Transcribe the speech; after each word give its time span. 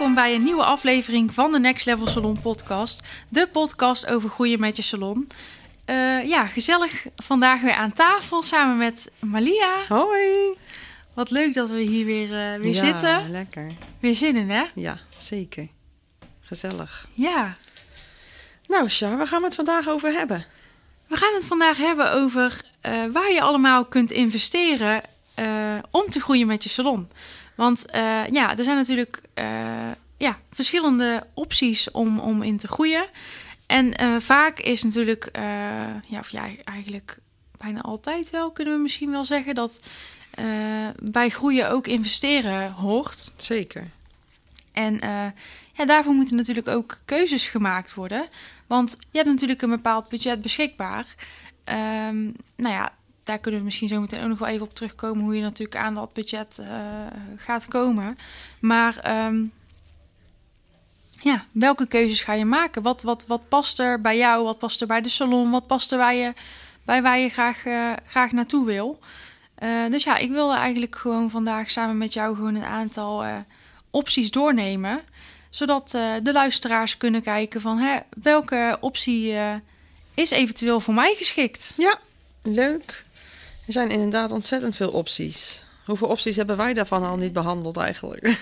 Welkom 0.00 0.18
bij 0.18 0.34
een 0.34 0.42
nieuwe 0.42 0.64
aflevering 0.64 1.34
van 1.34 1.52
de 1.52 1.58
Next 1.58 1.86
Level 1.86 2.06
Salon 2.06 2.40
podcast. 2.40 3.02
De 3.28 3.48
podcast 3.52 4.06
over 4.06 4.30
groeien 4.30 4.60
met 4.60 4.76
je 4.76 4.82
salon. 4.82 5.28
Eh, 5.84 6.24
ja, 6.24 6.46
gezellig 6.46 7.06
vandaag 7.16 7.60
weer 7.60 7.72
aan 7.72 7.92
tafel 7.92 8.42
samen 8.42 8.76
met 8.76 9.12
Malia. 9.18 9.84
Hoi. 9.88 10.56
Wat 11.14 11.30
leuk 11.30 11.54
dat 11.54 11.68
we 11.68 11.80
hier 11.80 12.04
weer, 12.04 12.24
eh, 12.24 12.60
weer 12.60 12.74
ja, 12.74 12.86
zitten. 12.86 13.30
lekker. 13.30 13.66
Weer 13.98 14.16
zin 14.16 14.36
in, 14.36 14.50
hè? 14.50 14.64
Ja, 14.74 14.98
zeker. 15.18 15.68
Gezellig. 16.40 17.06
Ja. 17.12 17.56
Nou, 18.66 18.88
Char, 18.88 19.16
waar 19.16 19.28
gaan 19.28 19.40
we 19.40 19.46
het 19.46 19.54
vandaag 19.54 19.88
over 19.88 20.12
hebben? 20.12 20.44
We 21.06 21.16
gaan 21.16 21.34
het 21.34 21.44
vandaag 21.44 21.76
hebben 21.76 22.12
over 22.12 22.60
eh, 22.80 23.04
waar 23.12 23.32
je 23.32 23.40
allemaal 23.40 23.84
kunt 23.84 24.10
investeren 24.10 25.02
om 25.90 26.06
te 26.06 26.20
groeien 26.20 26.46
met 26.46 26.62
je 26.62 26.68
salon. 26.68 27.08
Want 27.60 27.86
eh, 27.86 28.26
ja, 28.26 28.56
er 28.56 28.64
zijn 28.64 28.76
natuurlijk 28.76 29.22
eh, 29.34 29.90
ja, 30.16 30.38
verschillende 30.50 31.26
opties 31.34 31.90
om, 31.90 32.18
om 32.18 32.42
in 32.42 32.56
te 32.56 32.68
groeien. 32.68 33.06
En 33.66 33.96
eh, 33.96 34.16
vaak 34.18 34.58
is 34.58 34.82
natuurlijk, 34.82 35.28
ja, 36.06 36.18
of 36.18 36.28
ja, 36.28 36.48
eigenlijk 36.64 37.18
bijna 37.56 37.80
altijd 37.80 38.30
wel, 38.30 38.50
kunnen 38.50 38.74
we 38.74 38.80
misschien 38.80 39.10
wel 39.10 39.24
zeggen, 39.24 39.54
dat 39.54 39.82
bij 41.02 41.28
groeien 41.28 41.70
ook 41.70 41.86
investeren 41.86 42.72
hoort. 42.72 43.32
Zeker. 43.36 43.90
En 44.72 44.98
ja, 45.72 45.84
daarvoor 45.86 46.14
moeten 46.14 46.36
natuurlijk 46.36 46.68
ook 46.68 47.00
keuzes 47.04 47.48
gemaakt 47.48 47.94
worden. 47.94 48.28
Want 48.66 48.96
je 49.10 49.18
hebt 49.18 49.30
natuurlijk 49.30 49.62
een 49.62 49.70
bepaald 49.70 50.08
budget 50.08 50.42
beschikbaar. 50.42 51.06
Ehm, 51.64 52.22
nou 52.56 52.74
ja, 52.74 52.92
daar 53.24 53.38
kunnen 53.38 53.60
we 53.60 53.66
misschien 53.66 53.88
zo 53.88 54.00
meteen 54.00 54.22
ook 54.22 54.28
nog 54.28 54.38
wel 54.38 54.48
even 54.48 54.66
op 54.66 54.74
terugkomen... 54.74 55.24
hoe 55.24 55.36
je 55.36 55.42
natuurlijk 55.42 55.76
aan 55.76 55.94
dat 55.94 56.12
budget 56.12 56.58
eh, 56.58 56.66
gaat 57.36 57.68
komen. 57.68 58.18
Maar 58.60 58.98
ehm, 58.98 59.44
ja, 61.22 61.44
welke 61.52 61.86
keuzes 61.86 62.20
ga 62.20 62.32
je 62.32 62.44
maken? 62.44 62.82
Wat, 62.82 63.02
wat, 63.02 63.26
wat 63.26 63.48
past 63.48 63.78
er 63.78 64.00
bij 64.00 64.16
jou? 64.16 64.44
Wat 64.44 64.58
past 64.58 64.80
er 64.80 64.86
bij 64.86 65.00
de 65.00 65.08
salon? 65.08 65.50
Wat 65.50 65.66
past 65.66 65.92
er 65.92 65.98
bij, 65.98 66.18
je, 66.18 66.32
bij 66.82 67.02
waar 67.02 67.18
je 67.18 67.28
graag, 67.28 67.66
eh, 67.66 67.92
graag 68.06 68.32
naartoe 68.32 68.66
wil? 68.66 68.98
Eh, 69.54 69.86
dus 69.90 70.04
ja, 70.04 70.16
ik 70.16 70.30
wilde 70.30 70.56
eigenlijk 70.56 70.96
gewoon 70.96 71.30
vandaag 71.30 71.70
samen 71.70 71.98
met 71.98 72.12
jou 72.12 72.34
gewoon 72.34 72.54
een 72.54 72.64
aantal 72.64 73.24
opties 73.90 74.30
doornemen. 74.30 75.00
Zodat 75.50 75.90
de 76.22 76.32
luisteraars 76.32 76.96
kunnen 76.96 77.22
kijken 77.22 77.60
van 77.60 77.78
hè, 77.78 77.98
welke 78.22 78.76
optie 78.80 79.34
is 80.14 80.30
eventueel 80.30 80.80
voor 80.80 80.94
mij 80.94 81.14
geschikt. 81.14 81.74
Ja, 81.76 81.98
leuk. 82.42 83.04
Er 83.70 83.76
zijn 83.76 83.90
inderdaad 83.90 84.32
ontzettend 84.32 84.76
veel 84.76 84.90
opties. 84.90 85.62
Hoeveel 85.84 86.08
opties 86.08 86.36
hebben 86.36 86.56
wij 86.56 86.72
daarvan 86.72 87.04
al 87.04 87.16
niet 87.16 87.32
behandeld 87.32 87.76
eigenlijk? 87.76 88.20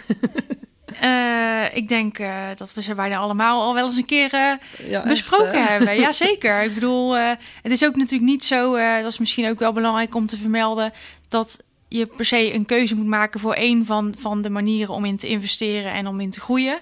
Eh, 1.00 1.76
ik 1.76 1.88
denk 1.88 2.18
eh, 2.18 2.44
dat 2.56 2.74
we 2.74 2.82
ze 2.82 2.94
bijna 2.94 3.16
allemaal 3.16 3.62
al 3.62 3.74
wel 3.74 3.86
eens 3.86 3.96
een 3.96 4.04
keer 4.04 4.32
eh, 4.32 4.52
Ja, 4.88 5.02
besproken 5.02 5.52
echt, 5.52 5.68
hè? 5.68 5.74
hebben. 5.74 6.00
Jazeker. 6.00 6.62
Ik 6.68 6.74
bedoel, 6.74 7.14
het 7.16 7.38
is 7.62 7.84
ook 7.84 7.96
natuurlijk 7.96 8.30
niet 8.30 8.44
zo, 8.44 8.76
dat 8.76 9.12
is 9.12 9.18
misschien 9.18 9.48
ook 9.48 9.58
wel 9.58 9.72
belangrijk 9.72 10.14
om 10.14 10.26
te 10.26 10.36
vermelden, 10.36 10.92
dat 11.28 11.62
je 11.88 12.06
per 12.06 12.24
se 12.24 12.54
een 12.54 12.66
keuze 12.66 12.94
moet 12.96 13.06
maken 13.06 13.40
voor 13.40 13.54
één 13.54 13.86
van, 13.86 14.14
van 14.18 14.42
de 14.42 14.50
manieren 14.50 14.94
om 14.94 15.04
in 15.04 15.16
te 15.16 15.28
investeren 15.28 15.92
en 15.92 16.06
om 16.06 16.20
in 16.20 16.30
te 16.30 16.40
groeien. 16.40 16.78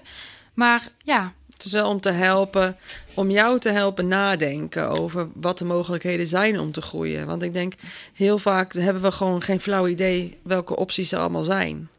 Maar 0.53 0.87
ja, 1.03 1.33
Het 1.57 1.65
is 1.65 1.71
wel 1.71 1.89
om 1.89 1.99
te 1.99 2.11
helpen, 2.11 2.77
om 3.13 3.29
jou 3.31 3.59
te 3.59 3.69
helpen 3.69 4.07
nadenken 4.07 4.89
over 4.89 5.27
wat 5.33 5.57
de 5.57 5.65
mogelijkheden 5.65 6.27
zijn 6.27 6.59
om 6.59 6.71
te 6.71 6.81
groeien. 6.81 7.27
Want 7.27 7.43
ik 7.43 7.53
denk, 7.53 7.73
heel 8.13 8.37
vaak 8.37 8.73
hebben 8.73 9.01
we 9.01 9.11
gewoon 9.11 9.41
geen 9.41 9.59
flauw 9.61 9.87
idee 9.87 10.37
welke 10.41 10.75
opties 10.75 11.11
er 11.11 11.19
allemaal 11.19 11.43
zijn. 11.43 11.89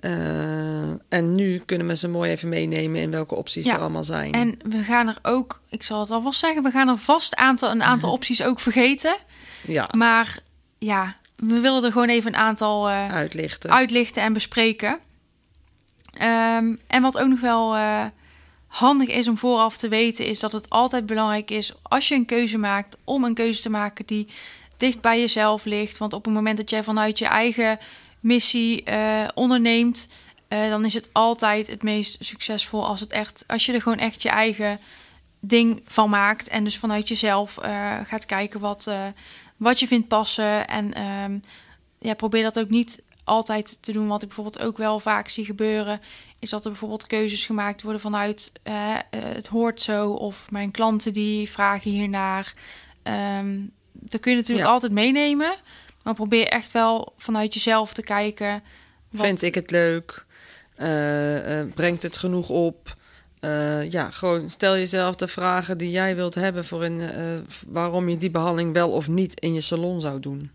Eh, 0.00 0.90
en 1.08 1.34
nu 1.34 1.62
kunnen 1.66 1.86
we 1.86 1.96
ze 1.96 2.08
mooi 2.08 2.30
even 2.30 2.48
meenemen 2.48 3.00
in 3.00 3.10
welke 3.10 3.34
opties 3.34 3.66
Ja, 3.66 3.74
er 3.74 3.80
allemaal 3.80 4.04
zijn. 4.04 4.32
en 4.32 4.58
we 4.62 4.82
gaan 4.82 5.08
er 5.08 5.18
ook, 5.22 5.60
ik 5.68 5.82
zal 5.82 6.00
het 6.00 6.10
alvast 6.10 6.38
zeggen, 6.40 6.62
we 6.62 6.70
gaan 6.70 6.88
er 6.88 6.98
vast 6.98 7.34
aantal, 7.36 7.70
een 7.70 7.82
aantal 7.82 8.12
opties 8.12 8.42
ook 8.42 8.60
vergeten. 8.60 9.16
ja, 9.66 9.88
Maar 9.96 10.38
ja, 10.78 11.16
we 11.36 11.60
willen 11.60 11.84
er 11.84 11.92
gewoon 11.92 12.08
even 12.08 12.32
een 12.34 12.40
aantal 12.40 12.88
eh, 12.88 13.12
uitlichten. 13.12 13.70
uitlichten 13.70 14.22
en 14.22 14.32
bespreken. 14.32 14.98
Ehm, 16.14 16.74
en 16.86 17.02
wat 17.02 17.18
ook 17.18 17.28
nog 17.28 17.40
wel 17.40 17.74
eh, 17.76 18.04
handig 18.70 19.08
is 19.08 19.28
om 19.28 19.38
vooraf 19.38 19.76
te 19.76 19.88
weten, 19.88 20.26
is 20.26 20.40
dat 20.40 20.52
het 20.52 20.70
altijd 20.70 21.06
belangrijk 21.06 21.50
is 21.50 21.72
als 21.82 22.08
je 22.08 22.14
een 22.14 22.24
keuze 22.24 22.58
maakt, 22.58 22.96
om 23.04 23.24
een 23.24 23.34
keuze 23.34 23.62
te 23.62 23.70
maken 23.70 24.06
die 24.06 24.28
dicht 24.76 25.00
bij 25.00 25.20
jezelf 25.20 25.64
ligt. 25.64 25.98
Want 25.98 26.12
op 26.12 26.24
het 26.24 26.34
moment 26.34 26.56
dat 26.56 26.70
jij 26.70 26.84
vanuit 26.84 27.18
je 27.18 27.24
eigen 27.24 27.78
missie 28.20 28.82
eh, 28.82 29.28
onderneemt, 29.34 30.08
eh, 30.48 30.68
dan 30.68 30.84
is 30.84 30.94
het 30.94 31.08
altijd 31.12 31.66
het 31.66 31.82
meest 31.82 32.24
succesvol 32.24 32.86
als 32.86 33.00
het 33.00 33.12
echt, 33.12 33.44
als 33.46 33.66
je 33.66 33.72
er 33.72 33.82
gewoon 33.82 33.98
echt 33.98 34.22
je 34.22 34.28
eigen 34.28 34.78
ding 35.40 35.82
van 35.86 36.10
maakt. 36.10 36.48
En 36.48 36.64
dus 36.64 36.78
vanuit 36.78 37.08
jezelf 37.08 37.58
eh, 37.58 37.96
gaat 38.04 38.26
kijken 38.26 38.60
wat, 38.60 38.90
wat 39.56 39.80
je 39.80 39.86
vindt 39.86 40.08
passen. 40.08 40.68
En 40.68 40.94
ehm, 40.94 41.38
ja, 41.98 42.14
probeer 42.14 42.42
dat 42.42 42.58
ook 42.58 42.70
niet 42.70 43.02
altijd 43.30 43.78
te 43.82 43.92
doen. 43.92 44.06
Wat 44.06 44.22
ik 44.22 44.28
bijvoorbeeld 44.28 44.64
ook 44.64 44.76
wel 44.78 44.98
vaak 45.00 45.28
zie 45.28 45.44
gebeuren, 45.44 46.00
is 46.38 46.50
dat 46.50 46.64
er 46.64 46.70
bijvoorbeeld 46.70 47.06
keuzes 47.06 47.46
gemaakt 47.46 47.82
worden 47.82 48.00
vanuit 48.00 48.52
eh, 48.62 48.96
het 49.14 49.46
hoort 49.46 49.80
zo. 49.80 50.10
Of 50.10 50.50
mijn 50.50 50.70
klanten 50.70 51.12
die 51.12 51.50
vragen 51.50 51.90
hiernaar. 51.90 52.54
Ehm 53.02 53.58
dat 53.92 54.20
kun 54.20 54.30
je 54.32 54.36
natuurlijk 54.38 54.66
Ja. 54.66 54.72
altijd 54.72 54.92
meenemen. 54.92 55.54
Maar 56.02 56.14
probeer 56.14 56.46
echt 56.48 56.72
wel 56.72 57.12
vanuit 57.16 57.54
jezelf 57.54 57.92
te 57.94 58.02
kijken. 58.02 58.62
wat- 59.10 59.26
Vind 59.26 59.42
ik 59.42 59.54
het 59.54 59.70
leuk? 59.70 60.24
Eh, 60.76 61.60
eh, 61.60 61.66
brengt 61.74 62.02
het 62.02 62.16
genoeg 62.16 62.48
op? 62.48 62.96
Ja, 63.90 64.10
gewoon 64.10 64.50
stel 64.50 64.74
jezelf 64.76 65.16
de 65.16 65.28
vragen 65.28 65.78
die 65.78 65.90
jij 65.90 66.16
wilt 66.16 66.34
hebben 66.34 66.64
voor 66.64 66.84
een, 66.84 67.00
waarom 67.66 68.08
je 68.08 68.16
die 68.16 68.30
behandeling 68.30 68.72
wel 68.72 68.90
of 68.90 69.08
niet 69.08 69.40
in 69.40 69.54
je 69.54 69.60
salon 69.60 70.00
zou 70.00 70.20
doen. 70.20 70.50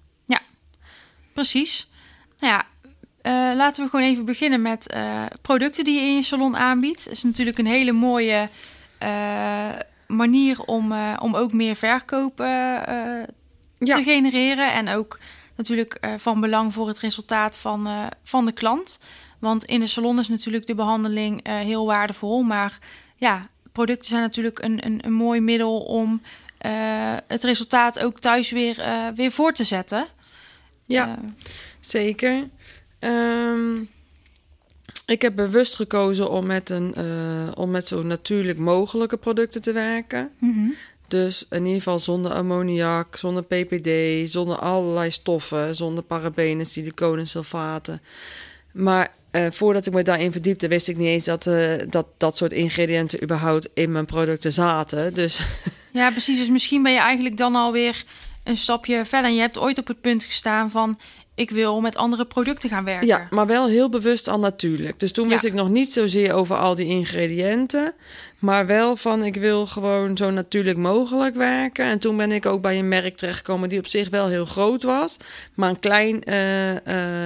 Precies. 1.33 1.87
Nou 2.45 2.57
ja, 2.57 2.65
eh, 3.21 3.55
laten 3.55 3.83
we 3.83 3.89
gewoon 3.89 4.05
even 4.05 4.25
beginnen 4.25 4.61
met 4.61 4.87
eh, 4.87 5.23
producten 5.41 5.83
die 5.83 5.95
je 6.01 6.07
in 6.07 6.15
je 6.15 6.23
salon 6.23 6.57
aanbiedt. 6.57 7.03
Dat 7.03 7.13
is 7.13 7.23
natuurlijk 7.23 7.57
een 7.57 7.65
hele 7.65 7.91
mooie 7.91 8.49
eh, 8.97 9.69
manier 10.07 10.61
om, 10.61 10.93
om 11.19 11.35
ook 11.35 11.53
meer 11.53 11.75
verkoop 11.75 12.37
Ja. 12.37 13.95
te 13.95 14.03
genereren. 14.03 14.73
En 14.73 14.89
ook 14.89 15.19
natuurlijk 15.55 15.99
van 16.17 16.39
belang 16.39 16.73
voor 16.73 16.87
het 16.87 16.99
resultaat 16.99 17.57
van, 17.57 17.89
van 18.23 18.45
de 18.45 18.51
klant. 18.51 18.99
Want 19.39 19.63
in 19.63 19.79
de 19.79 19.87
salon 19.87 20.19
is 20.19 20.27
natuurlijk 20.27 20.67
de 20.67 20.75
behandeling 20.75 21.43
eh, 21.43 21.55
heel 21.55 21.85
waardevol. 21.85 22.41
Maar 22.41 22.79
ja, 23.15 23.47
producten 23.71 24.07
zijn 24.07 24.21
natuurlijk 24.21 24.59
een, 24.59 24.85
een, 24.85 24.99
een 25.05 25.13
mooi 25.13 25.39
middel 25.39 25.79
om 25.79 26.21
het 27.27 27.43
resultaat 27.43 27.99
ook 27.99 28.19
thuis 28.19 28.51
weer, 28.51 28.83
weer 29.15 29.31
voor 29.31 29.51
te 29.51 29.63
zetten. 29.63 30.07
Ja, 30.85 31.19
zeker. 31.79 32.49
Ehm, 32.99 33.71
ik 35.05 35.21
heb 35.21 35.35
bewust 35.35 35.75
gekozen 35.75 36.29
om 36.29 36.45
met, 36.45 36.69
een, 36.69 36.93
eh, 36.95 37.51
om 37.53 37.71
met 37.71 37.87
zo 37.87 38.03
natuurlijk 38.03 38.57
mogelijke 38.57 39.17
producten 39.17 39.61
te 39.61 39.71
werken. 39.71 40.31
mhm. 40.39 40.69
Dus 41.07 41.45
in 41.49 41.65
ieder 41.65 41.81
geval 41.81 41.99
zonder 41.99 42.31
ammoniak, 42.31 43.15
zonder 43.15 43.43
PPD, 43.43 44.29
zonder 44.29 44.57
allerlei 44.57 45.11
stoffen, 45.11 45.75
zonder 45.75 46.03
parabenen, 46.03 46.65
siliconen, 46.65 47.27
sulfaten. 47.27 48.01
Maar 48.71 49.11
eh, 49.31 49.45
voordat 49.51 49.85
ik 49.85 49.93
me 49.93 50.03
daarin 50.03 50.31
verdiepte, 50.31 50.67
wist 50.67 50.87
ik 50.87 50.97
niet 50.97 51.07
eens 51.07 51.25
dat, 51.25 51.47
eh, 51.47 51.73
dat 51.89 52.07
dat 52.17 52.37
soort 52.37 52.51
ingrediënten 52.51 53.23
überhaupt 53.23 53.69
in 53.73 53.91
mijn 53.91 54.05
producten 54.05 54.51
zaten. 54.51 55.13
Dus 55.13 55.41
Ja, 55.93 56.11
precies. 56.11 56.37
Dus 56.37 56.49
misschien 56.49 56.83
ben 56.83 56.93
je 56.93 56.99
eigenlijk 56.99 57.37
dan 57.37 57.55
alweer 57.55 58.03
een 58.45 58.57
stapje 58.57 59.05
verder. 59.05 59.29
En 59.29 59.35
je 59.35 59.41
hebt 59.41 59.57
ooit 59.57 59.77
op 59.77 59.87
het 59.87 60.01
punt 60.01 60.23
gestaan 60.23 60.69
van... 60.69 60.99
ik 61.35 61.49
wil 61.49 61.81
met 61.81 61.95
andere 61.95 62.25
producten 62.25 62.69
gaan 62.69 62.83
werken. 62.83 63.07
Ja, 63.07 63.27
maar 63.29 63.47
wel 63.47 63.67
heel 63.67 63.89
bewust 63.89 64.27
al 64.27 64.39
natuurlijk. 64.39 64.99
Dus 64.99 65.11
toen 65.11 65.25
Ja. 65.25 65.31
wist 65.31 65.43
ik 65.45 65.53
nog 65.53 65.69
niet 65.69 65.93
zozeer 65.93 66.33
over 66.33 66.55
al 66.55 66.75
die 66.75 66.87
ingrediënten. 66.87 67.93
Maar 68.39 68.65
wel 68.65 68.95
van 68.95 69.23
ik 69.23 69.35
wil 69.35 69.65
gewoon 69.65 70.17
zo 70.17 70.31
natuurlijk 70.31 70.77
mogelijk 70.77 71.35
werken. 71.35 71.85
En 71.85 71.99
toen 71.99 72.17
ben 72.17 72.31
ik 72.31 72.45
ook 72.45 72.61
bij 72.61 72.79
een 72.79 72.87
merk 72.87 73.17
terechtgekomen 73.17 73.69
die 73.69 73.79
op 73.79 73.87
zich 73.87 74.09
wel 74.09 74.27
heel 74.27 74.45
groot 74.45 74.83
was. 74.83 75.17
Maar 75.53 75.69
een 75.69 75.79
klein 75.79 76.23
eh, 76.23 76.75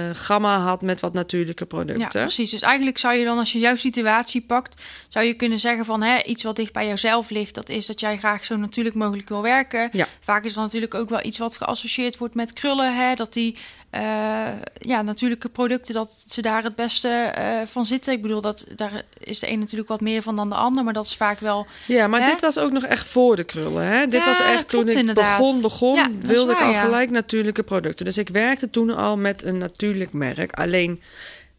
eh, 0.08 0.16
gamma 0.16 0.58
had 0.58 0.82
met 0.82 1.00
wat 1.00 1.12
natuurlijke 1.12 1.62
Ja, 1.68 1.76
producten. 1.76 2.20
precies. 2.22 2.50
Dus 2.50 2.60
eigenlijk 2.60 2.98
zou 2.98 3.14
je 3.14 3.24
dan, 3.24 3.38
als 3.38 3.52
je 3.52 3.58
jouw 3.58 3.74
situatie 3.76 4.40
pakt, 4.46 4.82
zou 5.08 5.24
je 5.26 5.34
kunnen 5.34 5.58
zeggen 5.58 5.84
van 5.84 6.02
hè, 6.02 6.22
iets 6.22 6.42
wat 6.42 6.56
dicht 6.56 6.72
bij 6.72 6.86
jouzelf 6.86 7.30
ligt, 7.30 7.54
dat 7.54 7.68
is 7.68 7.86
dat 7.86 8.00
jij 8.00 8.18
graag 8.18 8.44
zo 8.44 8.56
natuurlijk 8.56 8.96
mogelijk 8.96 9.28
wil 9.28 9.42
werken. 9.42 9.88
Ja. 9.92 10.06
Vaak 10.20 10.44
is 10.44 10.52
dat 10.54 10.62
natuurlijk 10.64 10.94
ook 10.94 11.08
wel 11.08 11.24
iets 11.24 11.38
wat 11.38 11.56
geassocieerd 11.56 12.18
wordt 12.18 12.34
met 12.34 12.52
krullen, 12.52 12.96
hè, 12.96 13.14
dat 13.14 13.32
die 13.32 13.56
eh, 13.90 14.48
ja, 14.78 15.02
natuurlijke 15.02 15.48
producten, 15.48 15.94
dat 15.94 16.24
ze 16.28 16.42
daar 16.42 16.62
het 16.62 16.74
beste 16.74 17.08
eh, 17.08 17.60
van 17.66 17.86
zitten. 17.86 18.12
Ik 18.12 18.22
bedoel, 18.22 18.40
dat, 18.40 18.66
daar 18.76 19.02
is 19.18 19.38
de 19.38 19.50
een 19.50 19.58
natuurlijk 19.58 19.88
wat 19.88 20.00
meer 20.00 20.22
van 20.22 20.36
dan 20.36 20.48
de 20.48 20.54
ander, 20.54 20.84
maar 20.84 20.92
dat 20.92 21.04
is 21.06 21.16
vaak 21.16 21.38
wel 21.40 21.66
Ja, 21.86 22.06
maar 22.06 22.20
Hè? 22.20 22.26
dit 22.30 22.40
was 22.40 22.58
ook 22.58 22.72
nog 22.72 22.84
echt 22.84 23.06
voor 23.08 23.36
de 23.36 23.44
krullen. 23.44 23.86
Hè? 23.86 24.06
Dit 24.06 24.20
Ja, 24.22 24.26
was 24.28 24.40
echt 24.40 24.68
toen 24.68 24.88
ik 24.88 24.94
inderdaad. 24.94 25.38
begon, 25.38 25.60
begon 25.60 25.94
Ja, 25.94 26.10
wilde 26.20 26.52
ik 26.52 26.60
al 26.60 26.70
ja. 26.70 26.80
gelijk 26.82 27.10
natuurlijke 27.10 27.62
producten. 27.62 28.04
Dus 28.04 28.18
ik 28.18 28.28
werkte 28.28 28.70
toen 28.70 28.90
al 28.96 29.16
met 29.16 29.42
een 29.44 29.58
natuurlijk 29.58 30.12
merk. 30.12 30.52
Alleen 30.52 31.02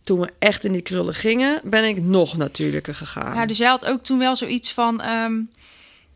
toen 0.03 0.19
we 0.19 0.29
echt 0.39 0.63
in 0.63 0.71
die 0.71 0.81
krullen 0.81 1.13
gingen, 1.13 1.59
ben 1.63 1.83
ik 1.83 2.01
nog 2.01 2.37
natuurlijker 2.37 2.95
gegaan. 2.95 3.35
Ja, 3.35 3.45
dus 3.45 3.57
jij 3.57 3.69
had 3.69 3.85
ook 3.85 4.03
toen 4.03 4.19
wel 4.19 4.35
zoiets 4.35 4.73
van, 4.73 5.01
ehm, 5.01 5.33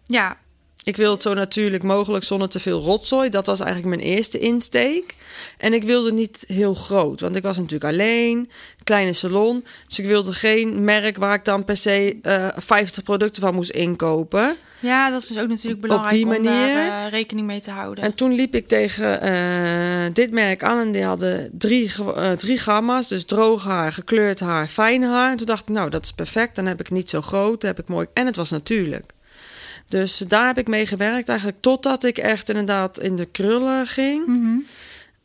ja, 0.06 0.38
Ik 0.86 0.96
wil 0.96 1.12
het 1.12 1.22
zo 1.22 1.34
natuurlijk 1.34 1.84
mogelijk 1.84 2.24
zonder 2.24 2.50
te 2.50 2.60
veel 2.60 2.82
rotzooi. 2.82 3.30
Dat 3.30 3.46
was 3.46 3.60
eigenlijk 3.60 3.96
mijn 3.96 4.10
eerste 4.10 4.40
insteek. 4.40 5.16
En 5.58 5.74
ik 5.74 5.84
wilde 5.84 6.14
niet 6.14 6.44
heel 6.48 6.74
groot, 6.74 7.20
want 7.20 7.36
ik 7.36 7.44
was 7.44 7.58
natuurlijk 7.58 7.94
alleen, 7.94 8.50
kleine 8.84 9.14
salon. 9.14 9.66
Dus 9.88 10.00
ik 10.00 10.06
wilde 10.06 10.34
geen 10.34 10.84
merk 10.84 11.18
waar 11.18 11.34
ik 11.34 11.46
dan 11.46 11.66
per 11.66 11.78
se 11.78 12.18
eh 12.22 12.48
50 12.56 13.04
producten 13.04 13.42
van 13.42 13.56
moest 13.56 13.70
inkopen. 13.70 14.56
ja, 14.80 15.10
dat 15.10 15.22
is 15.22 15.28
dus 15.28 15.38
ook 15.38 15.48
natuurlijk 15.48 15.82
belangrijk 15.82 16.16
die 16.16 16.38
om 16.38 16.44
daar 16.44 17.06
eh, 17.06 17.12
rekening 17.12 17.48
mee 17.48 17.60
te 17.60 17.72
houden. 17.72 18.04
En 18.04 18.14
toen 18.14 18.34
liep 18.34 18.56
ik 18.56 18.68
tegen 18.68 19.22
eh, 19.22 20.14
dit 20.14 20.32
merk 20.32 20.64
aan 20.64 20.80
en 20.80 20.92
die 20.92 21.04
hadden 21.04 21.50
drie, 21.54 21.92
eh, 22.16 22.32
drie 22.32 22.58
gamma's. 22.58 23.08
Dus 23.08 23.26
droog 23.26 23.64
haar, 23.64 23.94
gekleurd 23.94 24.40
haar, 24.40 24.68
fijn 24.68 25.04
haar. 25.04 25.32
En 25.32 25.38
toen 25.38 25.46
dacht 25.46 25.62
ik, 25.62 25.76
nou, 25.76 25.90
dat 25.90 26.04
is 26.04 26.12
perfect. 26.12 26.56
Dan 26.56 26.66
heb 26.66 26.80
ik 26.80 26.90
niet 26.90 27.10
zo 27.10 27.22
groot, 27.22 27.62
dan 27.62 27.70
heb 27.70 27.80
ik 27.80 27.88
mooi. 27.88 28.08
En 28.14 28.26
het 28.26 28.36
was 28.36 28.50
natuurlijk. 28.50 29.14
Dus 29.88 30.18
daar 30.18 30.48
heb 30.48 30.58
ik 30.58 30.68
mee 30.68 30.86
gewerkt 30.86 31.30
eigenlijk 31.30 31.62
totdat 31.62 32.04
ik 32.04 32.18
echt 32.18 32.50
inderdaad 32.50 33.00
in 33.00 33.16
de 33.16 33.26
krullen 33.26 33.88
ging. 33.88 34.28
Mhm. 34.28 34.58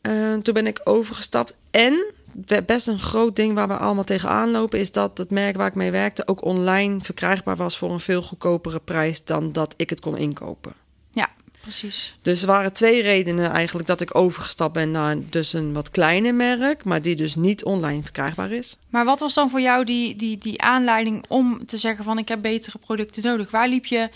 Eh, 0.01 0.33
toen 0.33 0.53
ben 0.53 0.67
ik 0.67 0.81
overgestapt. 0.83 1.57
En 1.71 2.13
be- 2.35 2.63
best 2.63 2.87
een 2.87 2.99
groot 2.99 3.35
ding 3.35 3.53
waar 3.53 3.67
we 3.67 3.77
allemaal 3.77 4.03
tegenaan 4.03 4.51
lopen... 4.51 4.79
is 4.79 4.91
dat 4.91 5.17
het 5.17 5.31
merk 5.31 5.57
waar 5.57 5.67
ik 5.67 5.75
mee 5.75 5.91
werkte 5.91 6.27
ook 6.27 6.43
online 6.43 7.01
verkrijgbaar 7.01 7.55
was... 7.55 7.77
voor 7.77 7.91
een 7.91 7.99
veel 7.99 8.21
goedkopere 8.21 8.79
prijs 8.79 9.23
dan 9.23 9.51
dat 9.51 9.73
ik 9.77 9.89
het 9.89 9.99
kon 9.99 10.17
inkopen. 10.17 10.73
Ja, 11.11 11.29
precies. 11.61 12.15
Dus 12.21 12.41
er 12.41 12.47
waren 12.47 12.73
twee 12.73 13.01
redenen 13.01 13.51
eigenlijk 13.51 13.87
dat 13.87 14.01
ik 14.01 14.15
overgestapt 14.15 14.73
ben 14.73 14.91
naar 14.91 15.15
dus 15.29 15.53
een 15.53 15.73
wat 15.73 15.91
kleiner 15.91 16.35
merk, 16.35 16.83
maar 16.83 17.01
die 17.01 17.15
dus 17.15 17.35
niet 17.35 17.63
online 17.63 18.03
verkrijgbaar 18.03 18.51
is. 18.51 18.77
Maar 18.89 19.05
wat 19.05 19.19
was 19.19 19.33
dan 19.33 19.49
voor 19.49 19.61
jou 19.61 19.85
die, 19.85 20.15
die, 20.15 20.37
die 20.37 20.61
aanleiding 20.61 21.25
om 21.27 21.65
te 21.65 21.77
zeggen 21.77 22.03
van 22.03 22.17
ik 22.17 22.27
heb 22.27 22.41
betere 22.41 22.77
producten 22.77 23.23
nodig? 23.23 23.51
Waar 23.51 23.67
liep 23.67 23.85
je 23.85 24.09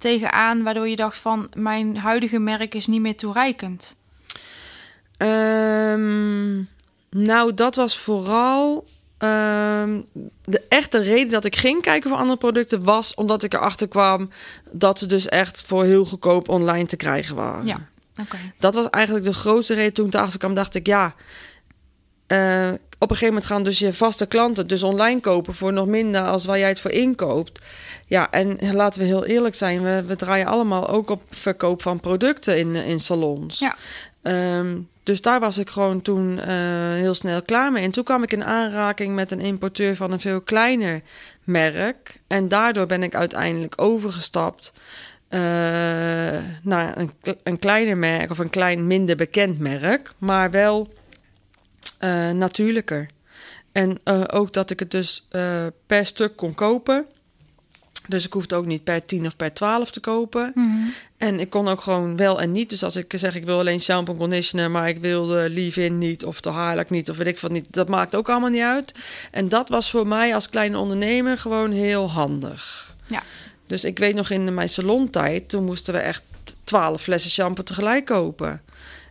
tegenaan 0.00 0.62
waardoor 0.62 0.88
je 0.88 0.96
dacht 0.96 1.18
van 1.18 1.50
mijn 1.54 1.96
huidige 1.96 2.38
merk 2.38 2.74
is 2.74 2.86
niet 2.86 3.00
meer 3.00 3.16
toereikend? 3.16 3.96
Ehm, 5.16 6.56
nou, 7.10 7.54
dat 7.54 7.74
was 7.74 7.98
vooral 7.98 8.86
ehm, 9.18 10.00
de 10.44 10.64
echte 10.68 10.98
reden 10.98 11.30
dat 11.30 11.44
ik 11.44 11.56
ging 11.56 11.82
kijken 11.82 12.10
voor 12.10 12.18
andere 12.18 12.38
producten 12.38 12.84
was 12.84 13.14
omdat 13.14 13.42
ik 13.42 13.54
erachter 13.54 13.88
kwam 13.88 14.30
dat 14.70 14.98
ze 14.98 15.06
dus 15.06 15.28
echt 15.28 15.62
voor 15.62 15.84
heel 15.84 16.04
goedkoop 16.04 16.48
online 16.48 16.86
te 16.86 16.96
krijgen 16.96 17.36
waren. 17.36 17.66
Ja, 17.66 17.88
oké. 18.20 18.38
Dat 18.58 18.74
was 18.74 18.90
eigenlijk 18.90 19.24
de 19.24 19.34
grootste 19.34 19.74
reden 19.74 19.92
toen 19.92 20.06
ik 20.06 20.14
erachter 20.14 20.38
kwam. 20.38 20.54
Dacht 20.54 20.74
ik, 20.74 20.86
ja, 20.86 21.14
eh, 22.30 22.68
op 22.98 23.10
een 23.10 23.16
gegeven 23.16 23.26
moment 23.26 23.44
gaan 23.44 23.62
dus 23.62 23.78
je 23.78 23.92
vaste 23.92 24.26
klanten 24.26 24.66
dus 24.66 24.82
online 24.82 25.20
kopen 25.20 25.54
voor 25.54 25.72
nog 25.72 25.86
minder 25.86 26.20
als 26.20 26.44
waar 26.44 26.58
jij 26.58 26.68
het 26.68 26.80
voor 26.80 26.90
inkoopt. 26.90 27.60
Ja, 28.06 28.30
en 28.30 28.74
laten 28.74 29.00
we 29.00 29.06
heel 29.06 29.24
eerlijk 29.24 29.54
zijn, 29.54 29.82
we, 29.82 30.04
we 30.06 30.16
draaien 30.16 30.46
allemaal 30.46 30.88
ook 30.88 31.10
op 31.10 31.22
verkoop 31.30 31.82
van 31.82 32.00
producten 32.00 32.58
in, 32.58 32.74
in 32.74 33.00
salons. 33.00 33.58
Ja. 33.58 33.76
Ehm, 34.22 34.78
dus 35.02 35.20
daar 35.20 35.40
was 35.40 35.58
ik 35.58 35.70
gewoon 35.70 36.02
toen 36.02 36.38
eh, 36.40 36.48
heel 36.92 37.14
snel 37.14 37.42
klaar 37.42 37.72
mee. 37.72 37.84
En 37.84 37.90
toen 37.90 38.04
kwam 38.04 38.22
ik 38.22 38.32
in 38.32 38.44
aanraking 38.44 39.14
met 39.14 39.30
een 39.30 39.40
importeur 39.40 39.96
van 39.96 40.12
een 40.12 40.20
veel 40.20 40.40
kleiner 40.40 41.00
merk. 41.44 42.16
En 42.26 42.48
daardoor 42.48 42.86
ben 42.86 43.02
ik 43.02 43.14
uiteindelijk 43.14 43.82
overgestapt 43.82 44.72
eh, 45.28 45.40
naar 46.62 46.98
een, 46.98 47.12
een 47.42 47.58
kleiner 47.58 47.96
merk 47.96 48.30
of 48.30 48.38
een 48.38 48.50
klein 48.50 48.86
minder 48.86 49.16
bekend 49.16 49.58
merk, 49.58 50.12
maar 50.18 50.50
wel 50.50 50.88
eh, 51.98 52.30
natuurlijker. 52.30 53.10
En 53.72 53.98
eh, 54.04 54.22
ook 54.26 54.52
dat 54.52 54.70
ik 54.70 54.78
het 54.78 54.90
dus 54.90 55.26
eh, 55.30 55.66
per 55.86 56.06
stuk 56.06 56.36
kon 56.36 56.54
kopen. 56.54 57.06
Dus 58.08 58.26
ik 58.26 58.32
hoefde 58.32 58.54
ook 58.54 58.66
niet 58.66 58.84
per 58.84 59.04
10 59.04 59.26
of 59.26 59.36
per 59.36 59.52
12 59.52 59.90
te 59.90 60.00
kopen. 60.00 60.52
En 61.16 61.40
ik 61.40 61.50
kon 61.50 61.68
ook 61.68 61.80
gewoon 61.80 62.16
wel 62.16 62.40
en 62.40 62.52
niet. 62.52 62.70
Dus 62.70 62.82
als 62.82 62.96
ik 62.96 63.12
zeg 63.16 63.34
ik 63.34 63.44
wil 63.44 63.58
alleen 63.58 63.80
shampoo 63.80 64.12
en 64.12 64.18
conditioner, 64.18 64.70
maar 64.70 64.88
ik 64.88 64.98
wil 64.98 65.26
de 65.26 65.46
leave-in 65.50 65.98
niet 65.98 66.24
of 66.24 66.40
de 66.40 66.48
haarlak 66.48 66.90
niet 66.90 67.10
of 67.10 67.16
weet 67.16 67.26
ik 67.26 67.38
wat 67.38 67.50
niet. 67.50 67.66
Dat 67.70 67.88
maakt 67.88 68.14
ook 68.14 68.28
allemaal 68.28 68.50
niet 68.50 68.62
uit. 68.62 68.94
En 69.30 69.48
dat 69.48 69.68
was 69.68 69.90
voor 69.90 70.06
mij 70.06 70.34
als 70.34 70.50
kleine 70.50 70.78
ondernemer 70.78 71.38
gewoon 71.38 71.70
heel 71.70 72.10
handig. 72.10 72.94
Ja. 73.06 73.22
Dus 73.66 73.84
ik 73.84 73.98
weet 73.98 74.14
nog 74.14 74.30
in 74.30 74.54
mijn 74.54 74.68
salontijd, 74.68 75.48
toen 75.48 75.64
moesten 75.64 75.94
we 75.94 76.00
echt 76.00 76.22
12 76.64 77.02
flessen 77.02 77.30
shampoo 77.30 77.62
tegelijk 77.62 78.04
kopen. 78.04 78.62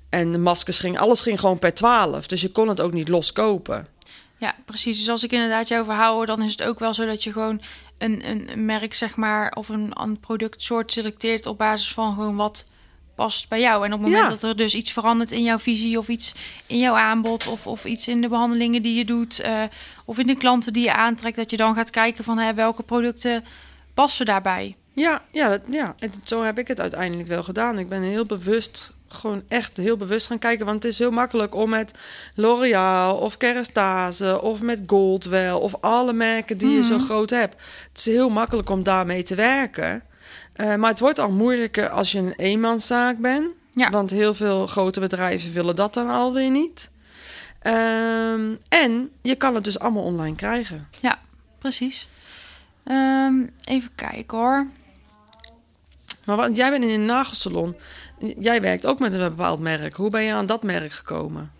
En 0.10 0.32
de 0.32 0.38
maskers 0.38 0.80
ging, 0.80 1.00
alles 1.00 1.22
ging 1.22 1.40
gewoon 1.40 1.60
per 1.60 1.74
12. 1.74 2.28
Dus 2.28 2.42
je 2.42 2.52
kon 2.52 2.68
het 2.68 2.82
ook 2.82 2.94
niet 2.94 3.08
los 3.08 3.32
kopen. 3.32 3.88
Ja, 4.38 4.56
precies. 4.66 4.98
Dus 4.98 5.10
als 5.10 5.24
ik 5.24 5.32
inderdaad 5.32 5.68
jouw 5.68 5.84
verhaal 5.84 6.14
hoor, 6.16 6.26
dan 6.26 6.42
is 6.42 6.52
het 6.52 6.64
ook 6.64 6.80
wel 6.80 6.94
zo 6.94 7.06
dat 7.06 7.24
je 7.24 7.32
gewoon 7.32 7.62
een, 7.98 8.30
een, 8.30 8.66
merk, 8.66 8.94
zeg 8.94 9.16
maar, 9.16 9.52
of 9.56 9.70
een, 9.70 9.92
een 9.94 10.20
productsoort 10.20 10.92
selecteert 10.92 11.46
op 11.46 11.58
basis 11.58 11.94
van 11.94 12.14
gewoon 12.14 12.36
wat 12.36 12.66
past 13.16 13.50
bij 13.50 13.60
jou. 13.60 13.86
En 13.86 13.94
op 13.94 14.00
het 14.00 14.10
moment 14.10 14.24
Ja. 14.24 14.30
dat 14.30 14.44
er 14.44 14.56
dus 14.58 14.74
iets 14.74 14.92
verandert 14.92 15.32
in 15.32 15.44
jouw 15.44 15.60
visie 15.60 15.98
of 15.98 16.08
iets 16.08 16.34
in 16.66 16.78
jouw 16.78 16.96
aanbod 16.96 17.48
of, 17.48 17.68
of 17.68 17.86
iets 17.86 18.08
in 18.08 18.22
de 18.22 18.28
behandelingen 18.28 18.82
die 18.82 18.96
je 18.96 19.06
doet 19.06 19.40
eh, 19.40 19.64
of 20.06 20.18
in 20.18 20.28
de 20.28 20.38
klanten 20.38 20.74
die 20.74 20.84
je 20.84 20.94
aantrekt, 20.94 21.36
dat 21.36 21.52
je 21.52 21.58
dan 21.58 21.76
gaat 21.76 21.90
kijken 21.90 22.24
van 22.24 22.38
hè, 22.38 22.54
welke 22.54 22.84
producten 22.84 23.44
passen 23.94 24.26
daarbij. 24.26 24.76
Ja, 24.94 25.22
ja, 25.32 25.50
dat, 25.50 25.62
ja. 25.72 25.96
En 26.00 26.12
zo 26.24 26.44
heb 26.44 26.58
ik 26.60 26.68
het 26.68 26.80
uiteindelijk 26.80 27.28
wel 27.28 27.44
gedaan. 27.44 27.80
Ik 27.80 27.90
ben 27.90 28.02
heel 28.02 28.26
bewust, 28.26 28.92
gewoon 29.10 29.44
echt 29.48 29.78
heel 29.78 29.98
bewust 29.98 30.28
gaan 30.28 30.40
kijken. 30.40 30.66
Want 30.66 30.84
het 30.84 30.92
is 30.92 31.00
heel 31.00 31.12
makkelijk 31.12 31.56
om 31.56 31.70
met 31.70 31.92
L'Oreal 32.36 33.16
of 33.16 33.38
Kerastase 33.38 34.42
of 34.42 34.62
met 34.62 34.82
Goldwell 34.86 35.52
of 35.52 35.76
alle 35.82 36.14
merken 36.14 36.58
die 36.58 36.70
je 36.70 36.84
zo 36.84 37.00
groot 37.00 37.30
hebt. 37.30 37.56
Het 37.90 37.98
is 37.98 38.06
heel 38.06 38.30
makkelijk 38.30 38.70
om 38.70 38.84
daarmee 38.84 39.24
te 39.24 39.36
werken. 39.36 40.04
Eh, 40.54 40.76
maar 40.76 40.90
het 40.90 41.00
wordt 41.00 41.20
al 41.20 41.32
moeilijker 41.32 41.90
als 41.90 42.12
je 42.12 42.18
een 42.18 42.34
eenmanszaak 42.36 43.18
bent. 43.18 43.52
Ja. 43.74 43.90
Want 43.90 44.10
heel 44.10 44.34
veel 44.34 44.68
grote 44.68 45.00
bedrijven 45.00 45.54
willen 45.54 45.76
dat 45.76 45.94
dan 45.94 46.10
alweer 46.10 46.50
niet. 46.50 46.90
Ehm, 47.60 48.54
en 48.70 49.12
je 49.22 49.36
kan 49.36 49.56
het 49.56 49.64
dus 49.64 49.80
allemaal 49.80 50.04
online 50.04 50.36
krijgen. 50.36 50.88
Ja, 51.02 51.20
precies. 51.60 52.08
Ehm, 52.84 53.48
even 53.64 53.90
kijken 53.96 54.38
hoor. 54.38 54.68
Maar 56.26 56.38
wat, 56.38 56.56
jij 56.56 56.70
bent 56.70 56.84
in 56.84 56.90
een 56.90 57.06
nagelsalon. 57.06 57.76
Jij 58.20 58.62
werkt 58.62 58.86
ook 58.86 59.00
met 59.00 59.14
een 59.14 59.30
bepaald 59.30 59.60
merk. 59.60 59.96
Hoe 59.96 60.10
ben 60.10 60.24
je 60.24 60.34
aan 60.34 60.46
dat 60.46 60.64
merk 60.64 60.92
gekomen? 60.92 61.52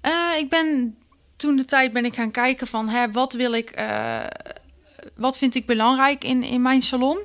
Eh, 0.00 0.12
ik 0.38 0.48
ben 0.48 0.96
toen 1.36 1.56
de 1.56 1.64
tijd 1.64 1.92
ben 1.92 2.04
ik 2.04 2.14
gaan 2.14 2.30
kijken 2.30 2.66
van 2.66 2.88
hè, 2.88 3.10
wat 3.10 3.32
wil 3.32 3.52
ik, 3.52 3.70
eh, 3.70 4.24
wat 5.16 5.38
vind 5.38 5.54
ik 5.54 5.66
belangrijk 5.66 6.24
in, 6.24 6.42
in 6.42 6.62
mijn 6.62 6.82
salon. 6.82 7.18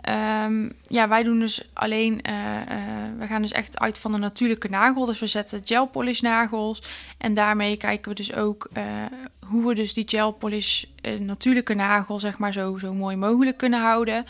Ehm, 0.00 0.68
ja, 0.88 1.08
wij 1.08 1.22
doen 1.22 1.38
dus 1.38 1.68
alleen, 1.72 2.22
eh, 2.22 2.34
we 3.18 3.26
gaan 3.26 3.42
dus 3.42 3.52
echt 3.52 3.78
uit 3.78 3.98
van 3.98 4.12
de 4.12 4.18
natuurlijke 4.18 4.68
nagel. 4.68 5.06
Dus 5.06 5.18
we 5.18 5.26
zetten 5.26 5.60
gel 5.64 5.86
polish 5.86 6.20
nagels 6.20 6.82
en 7.18 7.34
daarmee 7.34 7.76
kijken 7.76 8.08
we 8.10 8.14
dus 8.14 8.34
ook 8.34 8.68
hoe 9.46 9.66
we 9.66 9.74
dus 9.74 9.94
die 9.94 10.08
gel 10.08 10.32
polish 10.32 10.84
natuurlijke 11.18 11.74
nagel 11.74 12.20
zeg 12.20 12.38
maar 12.38 12.52
zo, 12.52 12.78
zo 12.78 12.94
mooi 12.94 13.16
mogelijk 13.16 13.56
kunnen 13.56 13.80
houden. 13.80 14.24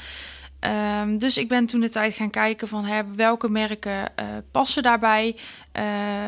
Ehm, 0.64 1.18
dus 1.18 1.37
ik 1.37 1.49
ben 1.49 1.66
toen 1.66 1.80
de 1.80 1.88
tijd 1.88 2.14
gaan 2.14 2.30
kijken 2.30 2.68
van 2.68 2.85
hè, 2.85 3.02
welke 3.14 3.49
merken 3.49 4.16
eh, 4.16 4.26
passen 4.50 4.83
daarbij. 4.83 5.37
Eh, 5.73 5.85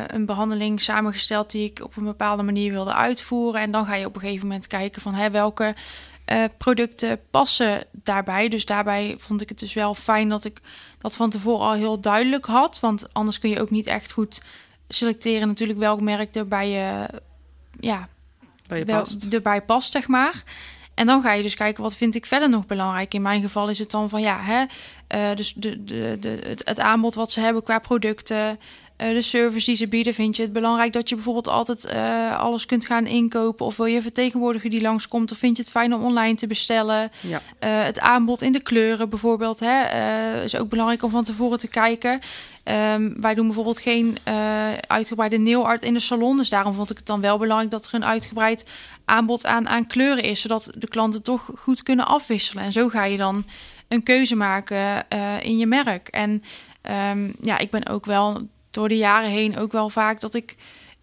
een 0.07 0.25
behandeling 0.25 0.81
samengesteld 0.81 1.51
die 1.51 1.69
ik 1.69 1.83
op 1.83 1.97
een 1.97 2.03
bepaalde 2.03 2.43
manier 2.43 2.71
wilde 2.71 2.93
uitvoeren. 2.93 3.61
En 3.61 3.71
dan 3.71 3.85
ga 3.85 3.95
je 3.95 4.05
op 4.05 4.15
een 4.15 4.21
gegeven 4.21 4.47
moment 4.47 4.67
kijken 4.67 5.01
van 5.01 5.13
hè, 5.13 5.31
welke 5.31 5.75
eh, 6.25 6.43
producten 6.57 7.19
passen 7.31 7.83
daarbij. 7.91 8.49
Dus 8.49 8.65
daarbij 8.65 9.15
vond 9.17 9.41
ik 9.41 9.49
het 9.49 9.59
dus 9.59 9.73
wel 9.73 9.93
fijn 9.93 10.29
dat 10.29 10.45
ik 10.45 10.61
dat 10.99 11.15
van 11.15 11.29
tevoren 11.29 11.65
al 11.67 11.73
heel 11.73 11.99
duidelijk 11.99 12.45
had. 12.45 12.79
Want 12.79 13.13
anders 13.13 13.39
kun 13.39 13.49
je 13.49 13.61
ook 13.61 13.69
niet 13.69 13.85
echt 13.85 14.11
goed 14.11 14.41
selecteren 14.87 15.47
natuurlijk 15.47 15.79
welk 15.79 16.01
merk 16.01 16.35
er 16.35 16.47
bij 16.47 16.69
je, 16.69 17.09
ja, 17.79 18.07
Bij 18.67 18.79
je 18.79 18.85
wel, 18.85 18.99
past. 18.99 19.33
erbij 19.33 19.61
past, 19.61 19.91
zeg 19.91 20.07
maar. 20.07 20.43
En 20.97 21.05
dan 21.05 21.21
ga 21.21 21.33
je 21.33 21.43
dus 21.43 21.55
kijken, 21.55 21.83
wat 21.83 21.95
vind 21.95 22.15
ik 22.15 22.25
verder 22.25 22.49
nog 22.49 22.65
belangrijk? 22.65 23.13
In 23.13 23.21
mijn 23.21 23.41
geval 23.41 23.69
is 23.69 23.79
het 23.79 23.91
dan 23.91 24.09
van, 24.09 24.21
ja, 24.21 24.39
hè, 24.41 24.65
eh, 25.07 25.35
dus 25.35 25.53
de, 25.53 25.83
de, 25.83 26.17
de, 26.19 26.39
het, 26.43 26.61
het 26.65 26.79
aanbod 26.79 27.15
wat 27.15 27.31
ze 27.31 27.39
hebben 27.39 27.63
qua 27.63 27.79
producten... 27.79 28.59
eh, 28.95 29.09
de 29.09 29.21
service 29.21 29.65
die 29.65 29.75
ze 29.75 29.87
bieden, 29.87 30.13
vind 30.13 30.35
je 30.35 30.41
het 30.41 30.53
belangrijk 30.53 30.93
dat 30.93 31.09
je 31.09 31.15
bijvoorbeeld 31.15 31.47
altijd 31.47 31.85
eh, 31.85 32.39
alles 32.39 32.65
kunt 32.65 32.85
gaan 32.85 33.05
inkopen? 33.05 33.65
Of 33.65 33.77
wil 33.77 33.85
je 33.85 33.95
een 33.95 34.01
vertegenwoordiger 34.01 34.69
die 34.69 34.81
langskomt? 34.81 35.31
Of 35.31 35.37
vind 35.37 35.57
je 35.57 35.63
het 35.63 35.71
fijn 35.71 35.93
om 35.93 36.03
online 36.03 36.35
te 36.35 36.47
bestellen? 36.47 37.11
Ja. 37.19 37.41
Het 37.59 37.99
aanbod 37.99 38.41
in 38.41 38.51
de 38.51 38.61
kleuren 38.61 39.09
bijvoorbeeld 39.09 39.59
hè, 39.59 40.43
is 40.43 40.55
ook 40.55 40.69
belangrijk 40.69 41.03
om 41.03 41.09
van 41.09 41.23
tevoren 41.23 41.59
te 41.59 41.67
kijken. 41.67 42.19
Ehm, 42.67 43.11
wij 43.21 43.33
doen 43.35 43.45
bijvoorbeeld 43.45 43.79
geen 43.79 44.17
eh, 44.23 44.73
uitgebreide 44.73 45.37
nailart 45.37 45.83
in 45.83 45.93
de 45.93 45.99
salon. 45.99 46.37
Dus 46.37 46.49
daarom 46.49 46.73
vond 46.73 46.91
ik 46.91 46.97
het 46.97 47.05
dan 47.05 47.21
wel 47.21 47.37
belangrijk 47.37 47.71
dat 47.71 47.87
er 47.87 47.93
een 47.93 48.05
uitgebreid 48.05 48.69
aanbod 49.05 49.45
aan, 49.45 49.67
aan 49.67 49.87
kleuren 49.87 50.23
is. 50.23 50.41
Zodat 50.41 50.71
de 50.75 50.87
klanten 50.87 51.23
toch 51.23 51.51
goed 51.55 51.83
kunnen 51.83 52.07
afwisselen. 52.07 52.63
En 52.63 52.71
zo 52.71 52.89
ga 52.89 53.03
je 53.03 53.17
dan 53.17 53.45
een 53.87 54.03
keuze 54.03 54.35
maken 54.35 55.09
eh, 55.09 55.43
in 55.43 55.57
je 55.57 55.65
merk. 55.65 56.07
En 56.07 56.43
ehm, 56.81 57.31
ja, 57.41 57.57
ik 57.57 57.69
ben 57.69 57.87
ook 57.87 58.05
wel 58.05 58.41
door 58.71 58.87
de 58.87 58.97
jaren 58.97 59.29
heen 59.29 59.57
ook 59.57 59.71
wel 59.71 59.89
vaak 59.89 60.19
dat 60.19 60.33
ik 60.33 60.55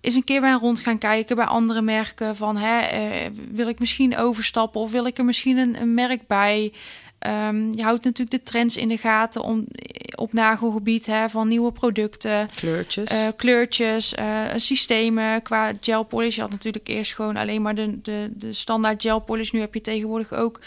eens 0.04 0.14
een 0.14 0.24
keer 0.24 0.40
ben 0.40 0.58
rond 0.58 0.80
gaan 0.80 0.98
kijken 0.98 1.36
bij 1.36 1.44
andere 1.44 1.82
merken. 1.82 2.36
Van 2.36 2.56
hè, 2.56 2.80
eh, 2.80 3.30
wil 3.50 3.68
ik 3.68 3.78
misschien 3.78 4.16
overstappen 4.16 4.80
of 4.80 4.90
wil 4.90 5.06
ik 5.06 5.18
er 5.18 5.24
misschien 5.24 5.56
een, 5.56 5.80
een 5.80 5.94
merk 5.94 6.26
bij? 6.26 6.72
Ehm, 7.18 7.72
je 7.72 7.82
houdt 7.82 8.04
natuurlijk 8.04 8.30
de 8.36 8.50
trends 8.50 8.76
in 8.76 8.88
de 8.88 8.96
gaten 8.96 9.42
om, 9.42 9.66
op 10.14 10.32
nagelgebied 10.32 11.06
hè, 11.06 11.28
van 11.28 11.48
nieuwe 11.48 11.72
producten. 11.72 12.46
Kleurtjes. 12.54 13.10
Eh, 13.10 13.28
kleurtjes, 13.36 14.14
eh, 14.14 14.42
systemen 14.56 15.42
qua 15.42 15.72
gel 15.80 16.02
polish. 16.02 16.34
Je 16.34 16.40
had 16.40 16.50
natuurlijk 16.50 16.88
eerst 16.88 17.14
gewoon 17.14 17.36
alleen 17.36 17.62
maar 17.62 17.74
de, 17.74 18.00
de, 18.02 18.30
de 18.32 18.52
standaard 18.52 19.02
gel 19.02 19.18
polish. 19.18 19.50
Nu 19.50 19.60
heb 19.60 19.74
je 19.74 19.80
tegenwoordig 19.80 20.32
ook 20.32 20.60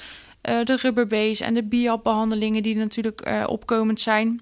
eh, 0.48 0.64
de 0.64 0.76
rubber 0.76 1.08
base 1.08 1.44
en 1.44 1.54
de 1.54 1.64
biap 1.64 2.04
behandelingen 2.04 2.64
die 2.64 2.76
natuurlijk 2.76 3.22
eh, 3.22 3.44
opkomend 3.48 4.02
zijn. 4.02 4.40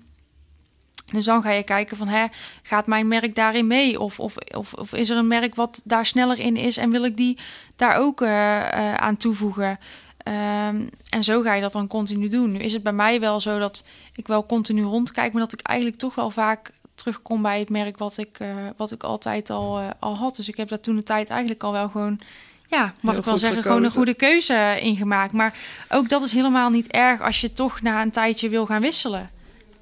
Dus 1.12 1.26
dan 1.26 1.42
ga 1.42 1.52
je 1.52 1.64
kijken 1.64 1.98
van, 1.98 2.08
hè, 2.08 2.26
gaat 2.64 2.88
mijn 2.88 3.08
merk 3.08 3.36
daarin 3.36 3.68
mee? 3.68 4.00
Of, 4.00 4.20
of, 4.20 4.36
of, 4.38 4.74
of 4.74 4.94
is 4.94 5.10
er 5.10 5.18
een 5.18 5.28
merk 5.28 5.56
wat 5.56 5.82
daar 5.84 6.06
sneller 6.06 6.40
in 6.40 6.58
is 6.58 6.78
en 6.78 6.92
wil 6.92 7.04
ik 7.04 7.18
die 7.18 7.38
daar 7.76 7.98
ook 7.98 8.22
eh, 8.22 8.58
eh, 8.58 8.96
aan 8.96 9.18
toevoegen? 9.18 9.80
Ehm, 10.18 10.82
en 11.10 11.24
zo 11.24 11.42
ga 11.42 11.54
je 11.54 11.62
dat 11.62 11.74
dan 11.74 11.88
continu 11.88 12.30
doen. 12.30 12.52
Nu 12.52 12.60
is 12.60 12.74
het 12.74 12.84
bij 12.84 12.94
mij 12.94 13.20
wel 13.20 13.40
zo 13.40 13.60
dat 13.60 13.86
ik 14.16 14.28
wel 14.28 14.46
continu 14.46 14.84
rondkijk, 14.84 15.34
maar 15.34 15.42
dat 15.42 15.54
ik 15.54 15.62
eigenlijk 15.62 16.00
toch 16.00 16.16
wel 16.16 16.30
vaak 16.30 16.72
terugkom 16.96 17.42
bij 17.42 17.60
het 17.60 17.70
merk 17.70 17.98
wat 17.98 18.18
ik, 18.18 18.40
eh, 18.40 18.56
wat 18.78 18.92
ik 18.92 19.04
altijd 19.04 19.50
al, 19.50 19.82
al 20.00 20.18
had. 20.18 20.36
Dus 20.36 20.48
ik 20.48 20.58
heb 20.58 20.68
daar 20.68 20.80
toen 20.80 20.96
de 20.96 21.04
tijd 21.04 21.30
eigenlijk 21.30 21.64
al 21.64 21.72
wel 21.72 21.90
gewoon, 21.90 22.20
ja, 22.68 22.94
mag 23.00 23.12
Heel 23.12 23.20
ik 23.20 23.26
wel 23.26 23.38
zeggen, 23.38 23.62
gewoon 23.62 23.84
een 23.84 23.92
goede 23.92 24.14
keuze 24.14 24.78
ingemaakt. 24.82 25.34
Maar 25.34 25.58
ook 25.90 26.10
dat 26.10 26.22
is 26.22 26.32
helemaal 26.32 26.70
niet 26.70 26.88
erg 26.88 27.22
als 27.22 27.42
je 27.42 27.54
toch 27.54 27.82
na 27.82 28.02
een 28.02 28.12
tijdje 28.12 28.50
wil 28.50 28.66
gaan 28.66 28.82
wisselen. 28.82 29.30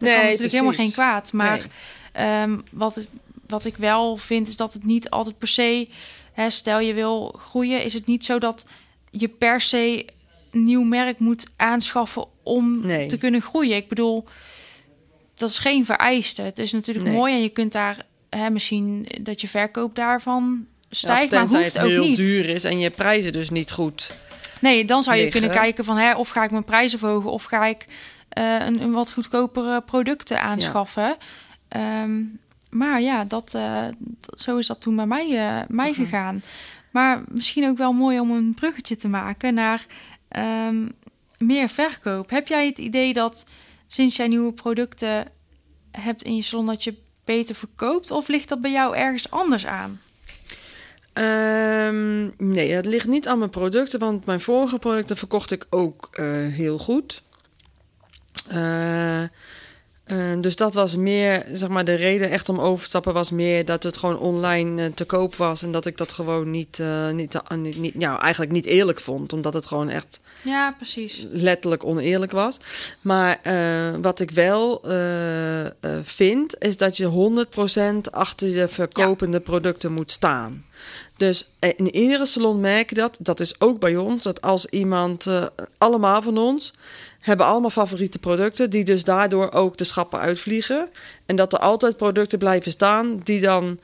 Dat 0.03 0.11
Nee, 0.11 0.21
kan 0.21 0.25
natuurlijk 0.29 0.51
helemaal 0.53 0.73
geen 0.73 0.91
kwaad. 0.91 1.33
Maar 1.33 1.57
Nee. 1.57 1.67
ehm, 2.25 2.57
wat, 2.71 3.07
wat 3.47 3.65
ik 3.65 3.77
wel 3.77 4.17
vind, 4.17 4.47
is 4.47 4.55
dat 4.57 4.73
het 4.73 4.83
niet 4.85 5.09
altijd 5.09 5.37
per 5.37 5.47
se... 5.47 5.87
Hè, 6.33 6.49
stel 6.49 6.79
je 6.79 6.93
wil 6.93 7.35
groeien, 7.37 7.83
is 7.83 7.93
het 7.93 8.05
niet 8.05 8.25
zo 8.25 8.39
dat 8.39 8.65
je 9.11 9.27
per 9.27 9.61
se 9.61 10.05
een 10.51 10.63
nieuw 10.63 10.83
merk 10.83 11.19
moet 11.19 11.47
aanschaffen 11.55 12.25
om 12.43 12.85
Nee. 12.85 13.07
te 13.07 13.17
kunnen 13.17 13.41
groeien. 13.41 13.75
Ik 13.75 13.87
bedoel, 13.87 14.25
dat 15.35 15.49
is 15.49 15.57
geen 15.57 15.85
vereiste. 15.85 16.41
Het 16.41 16.59
is 16.59 16.71
natuurlijk 16.71 17.05
Nee. 17.05 17.15
mooi 17.15 17.33
en 17.33 17.41
je 17.41 17.49
kunt 17.49 17.71
daar 17.71 18.05
hè, 18.29 18.49
misschien 18.49 19.07
dat 19.21 19.41
je 19.41 19.47
verkoop 19.47 19.95
daarvan 19.95 20.65
stijgt, 20.89 21.31
maar 21.31 21.39
tenzij 21.39 21.61
hoeft 21.61 21.73
het 21.73 21.83
ook 21.83 21.89
heel 21.89 22.03
niet. 22.03 22.15
duur 22.15 22.49
is 22.49 22.63
en 22.63 22.79
je 22.79 22.89
prijzen 22.89 23.31
dus 23.33 23.49
niet 23.49 23.71
goed. 23.71 24.11
Nee, 24.61 24.85
dan 24.85 25.03
zou 25.03 25.15
je 25.17 25.23
liggen. 25.23 25.41
kunnen 25.41 25.59
kijken 25.61 25.83
van 25.85 25.97
hè, 25.97 26.15
of 26.15 26.29
ga 26.29 26.43
ik 26.43 26.51
mijn 26.51 26.63
prijzen 26.63 26.99
verhogen 26.99 27.31
of 27.31 27.43
ga 27.43 27.65
ik 27.65 27.85
een, 28.33 28.81
een 28.81 28.91
wat 28.91 29.11
goedkopere 29.11 29.81
producten 29.81 30.41
aanschaffen. 30.41 31.15
Ehm, 31.67 32.21
maar 32.69 33.01
ja, 33.01 33.23
dat, 33.25 33.53
eh, 33.53 33.83
dat- 33.99 34.39
zo 34.39 34.57
is 34.57 34.67
dat 34.67 34.81
toen 34.81 34.95
bij 34.95 35.05
mij, 35.05 35.25
eh, 35.29 35.61
mij 35.67 35.89
Mhm. 35.91 36.01
gegaan. 36.03 36.41
Maar 36.91 37.21
misschien 37.27 37.67
ook 37.67 37.77
wel 37.77 37.93
mooi 37.93 38.19
om 38.19 38.31
een 38.31 38.53
bruggetje 38.53 38.95
te 38.95 39.07
maken 39.07 39.53
naar 39.53 39.85
ehm, 40.27 40.87
meer 41.37 41.69
verkoop. 41.69 42.29
Heb 42.29 42.47
jij 42.47 42.65
het 42.65 42.77
idee 42.77 43.13
dat 43.13 43.45
sinds 43.87 44.15
jij 44.15 44.27
nieuwe 44.27 44.51
producten 44.53 45.27
hebt 45.91 46.21
in 46.23 46.35
je 46.35 46.41
salon 46.41 46.65
dat 46.65 46.83
je 46.83 46.95
beter 47.25 47.55
verkoopt? 47.55 48.11
Of 48.11 48.27
ligt 48.27 48.49
dat 48.49 48.61
bij 48.61 48.71
jou 48.71 48.95
ergens 48.95 49.31
anders 49.31 49.65
aan? 49.65 50.01
Ehm, 51.13 52.29
nee, 52.37 52.73
dat 52.73 52.85
ligt 52.85 53.07
niet 53.07 53.27
aan 53.27 53.37
mijn 53.37 53.49
producten, 53.49 53.99
want 53.99 54.25
mijn 54.25 54.41
vorige 54.41 54.79
producten 54.79 55.17
verkocht 55.17 55.51
ik 55.51 55.65
ook 55.69 56.07
eh, 56.11 56.25
heel 56.47 56.77
goed. 56.77 57.23
Eh, 58.53 59.23
eh, 60.03 60.17
dus 60.41 60.55
dat 60.55 60.73
was 60.73 60.95
meer, 60.95 61.45
zeg 61.53 61.69
maar, 61.69 61.85
de 61.85 61.93
reden 61.93 62.29
echt 62.29 62.49
om 62.49 62.59
over 62.59 62.83
te 62.83 62.89
stappen 62.89 63.13
was 63.13 63.31
meer 63.31 63.65
dat 63.65 63.83
het 63.83 63.97
gewoon 63.97 64.19
online 64.19 64.83
eh, 64.83 64.91
te 64.93 65.05
koop 65.05 65.35
was 65.35 65.63
en 65.63 65.71
dat 65.71 65.85
ik 65.85 65.97
dat 65.97 66.11
gewoon 66.11 66.51
niet, 66.51 66.79
eh, 66.79 67.09
niet, 67.09 67.37
niet, 67.55 67.77
niet, 67.77 67.93
ja, 67.97 68.19
eigenlijk 68.21 68.51
niet 68.51 68.65
eerlijk 68.65 68.99
vond, 68.99 69.33
omdat 69.33 69.53
het 69.53 69.65
gewoon 69.65 69.89
echt 69.89 70.19
Ja, 70.41 70.71
precies. 70.71 71.27
letterlijk 71.31 71.85
oneerlijk 71.85 72.31
was. 72.31 72.57
Maar 73.01 73.39
wat 74.01 74.19
ik 74.19 74.31
wel 74.31 74.81
vind, 76.03 76.55
is 76.59 76.77
dat 76.77 76.97
je 76.97 77.05
100% 77.05 78.11
achter 78.11 78.47
je 78.47 78.67
verkopende 78.67 79.39
producten 79.39 79.91
moet 79.91 80.11
staan. 80.11 80.63
Dus 81.17 81.47
eh, 81.59 81.69
in 81.75 81.95
iedere 81.95 82.25
salon 82.25 82.59
merk 82.59 82.89
je 82.89 82.95
dat. 82.95 83.17
Dat 83.19 83.39
is 83.39 83.59
ook 83.59 83.79
bij 83.79 83.95
ons. 83.95 84.23
Dat 84.23 84.41
als 84.41 84.65
iemand, 84.65 85.25
eh, 85.25 85.45
allemaal 85.77 86.21
van 86.21 86.37
ons, 86.37 86.73
hebben 87.19 87.45
allemaal 87.45 87.69
favoriete 87.69 88.19
producten. 88.19 88.69
Die 88.69 88.83
dus 88.83 89.03
daardoor 89.03 89.51
ook 89.51 89.77
de 89.77 89.83
schappen 89.83 90.19
uitvliegen. 90.19 90.89
En 91.25 91.35
dat 91.35 91.53
er 91.53 91.59
altijd 91.59 91.97
producten 91.97 92.39
blijven 92.39 92.71
staan 92.71 93.19
die 93.23 93.41
dan 93.41 93.79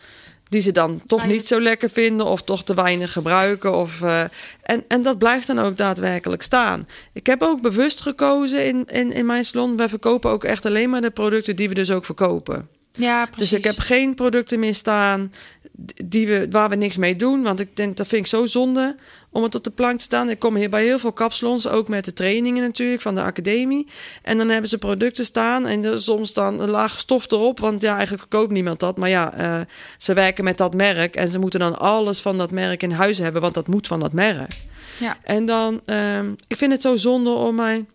die 0.49 0.61
ze 0.61 0.71
dan 0.71 1.01
toch 1.05 1.25
niet 1.25 1.47
zo 1.47 1.61
lekker 1.61 1.89
vinden 1.89 2.25
of 2.25 2.41
toch 2.41 2.63
te 2.63 2.73
weinig 2.73 3.11
gebruiken. 3.11 3.75
Of, 3.75 4.01
eh, 4.01 4.21
en, 4.61 4.83
en 4.87 5.01
dat 5.01 5.17
blijft 5.17 5.47
dan 5.47 5.59
ook 5.59 5.77
daadwerkelijk 5.77 6.41
staan. 6.41 6.87
Ik 7.13 7.25
heb 7.25 7.41
ook 7.41 7.61
bewust 7.61 8.01
gekozen 8.01 8.65
in, 8.65 8.85
in, 8.85 9.11
in 9.11 9.25
mijn 9.25 9.45
salon. 9.45 9.77
Wij 9.77 9.89
verkopen 9.89 10.31
ook 10.31 10.43
echt 10.43 10.65
alleen 10.65 10.89
maar 10.89 11.01
de 11.01 11.09
producten 11.09 11.55
die 11.55 11.69
we 11.69 11.75
dus 11.75 11.91
ook 11.91 12.05
verkopen. 12.05 12.69
Ja, 12.91 13.25
precies. 13.25 13.49
Dus 13.49 13.59
ik 13.59 13.63
heb 13.63 13.79
geen 13.79 14.15
producten 14.15 14.59
meer 14.59 14.75
staan 14.75 15.31
die 16.05 16.27
we, 16.27 16.47
waar 16.49 16.69
we 16.69 16.75
niks 16.75 16.97
mee 16.97 17.15
doen. 17.15 17.43
Want 17.43 17.59
ik 17.59 17.75
denk, 17.75 17.97
dat 17.97 18.07
vind 18.07 18.21
ik 18.21 18.27
zo 18.27 18.45
zonde 18.45 18.95
om 19.29 19.43
het 19.43 19.55
op 19.55 19.63
de 19.63 19.71
plank 19.71 19.97
te 19.97 20.03
staan. 20.03 20.29
Ik 20.29 20.39
kom 20.39 20.55
hier 20.55 20.69
bij 20.69 20.83
heel 20.83 20.99
veel 20.99 21.11
kapsalons, 21.11 21.67
ook 21.67 21.87
met 21.87 22.05
de 22.05 22.13
trainingen 22.13 22.63
natuurlijk 22.63 23.01
van 23.01 23.15
de 23.15 23.21
academie. 23.21 23.87
En 24.21 24.37
dan 24.37 24.49
hebben 24.49 24.69
ze 24.69 24.77
producten 24.77 25.25
staan 25.25 25.67
en 25.67 26.01
soms 26.01 26.33
dan 26.33 26.61
een 26.61 26.69
lage 26.69 26.99
stof 26.99 27.31
erop. 27.31 27.59
Want 27.59 27.81
ja, 27.81 27.91
eigenlijk 27.97 28.21
verkoopt 28.21 28.51
niemand 28.51 28.79
dat. 28.79 28.97
Maar 28.97 29.09
ja, 29.09 29.33
eh, 29.33 29.59
ze 29.97 30.13
werken 30.13 30.43
met 30.43 30.57
dat 30.57 30.73
merk 30.73 31.15
en 31.15 31.27
ze 31.27 31.39
moeten 31.39 31.59
dan 31.59 31.79
alles 31.79 32.19
van 32.19 32.37
dat 32.37 32.51
merk 32.51 32.83
in 32.83 32.91
huis 32.91 33.17
hebben. 33.17 33.41
Want 33.41 33.53
dat 33.53 33.67
moet 33.67 33.87
van 33.87 33.99
dat 33.99 34.13
merk. 34.13 34.51
Ja. 34.99 35.17
En 35.23 35.45
dan, 35.45 35.81
ehm, 35.85 36.31
ik 36.47 36.57
vind 36.57 36.71
het 36.71 36.81
zo 36.81 36.97
zonde 36.97 37.29
om 37.29 37.55
mij, 37.55 37.85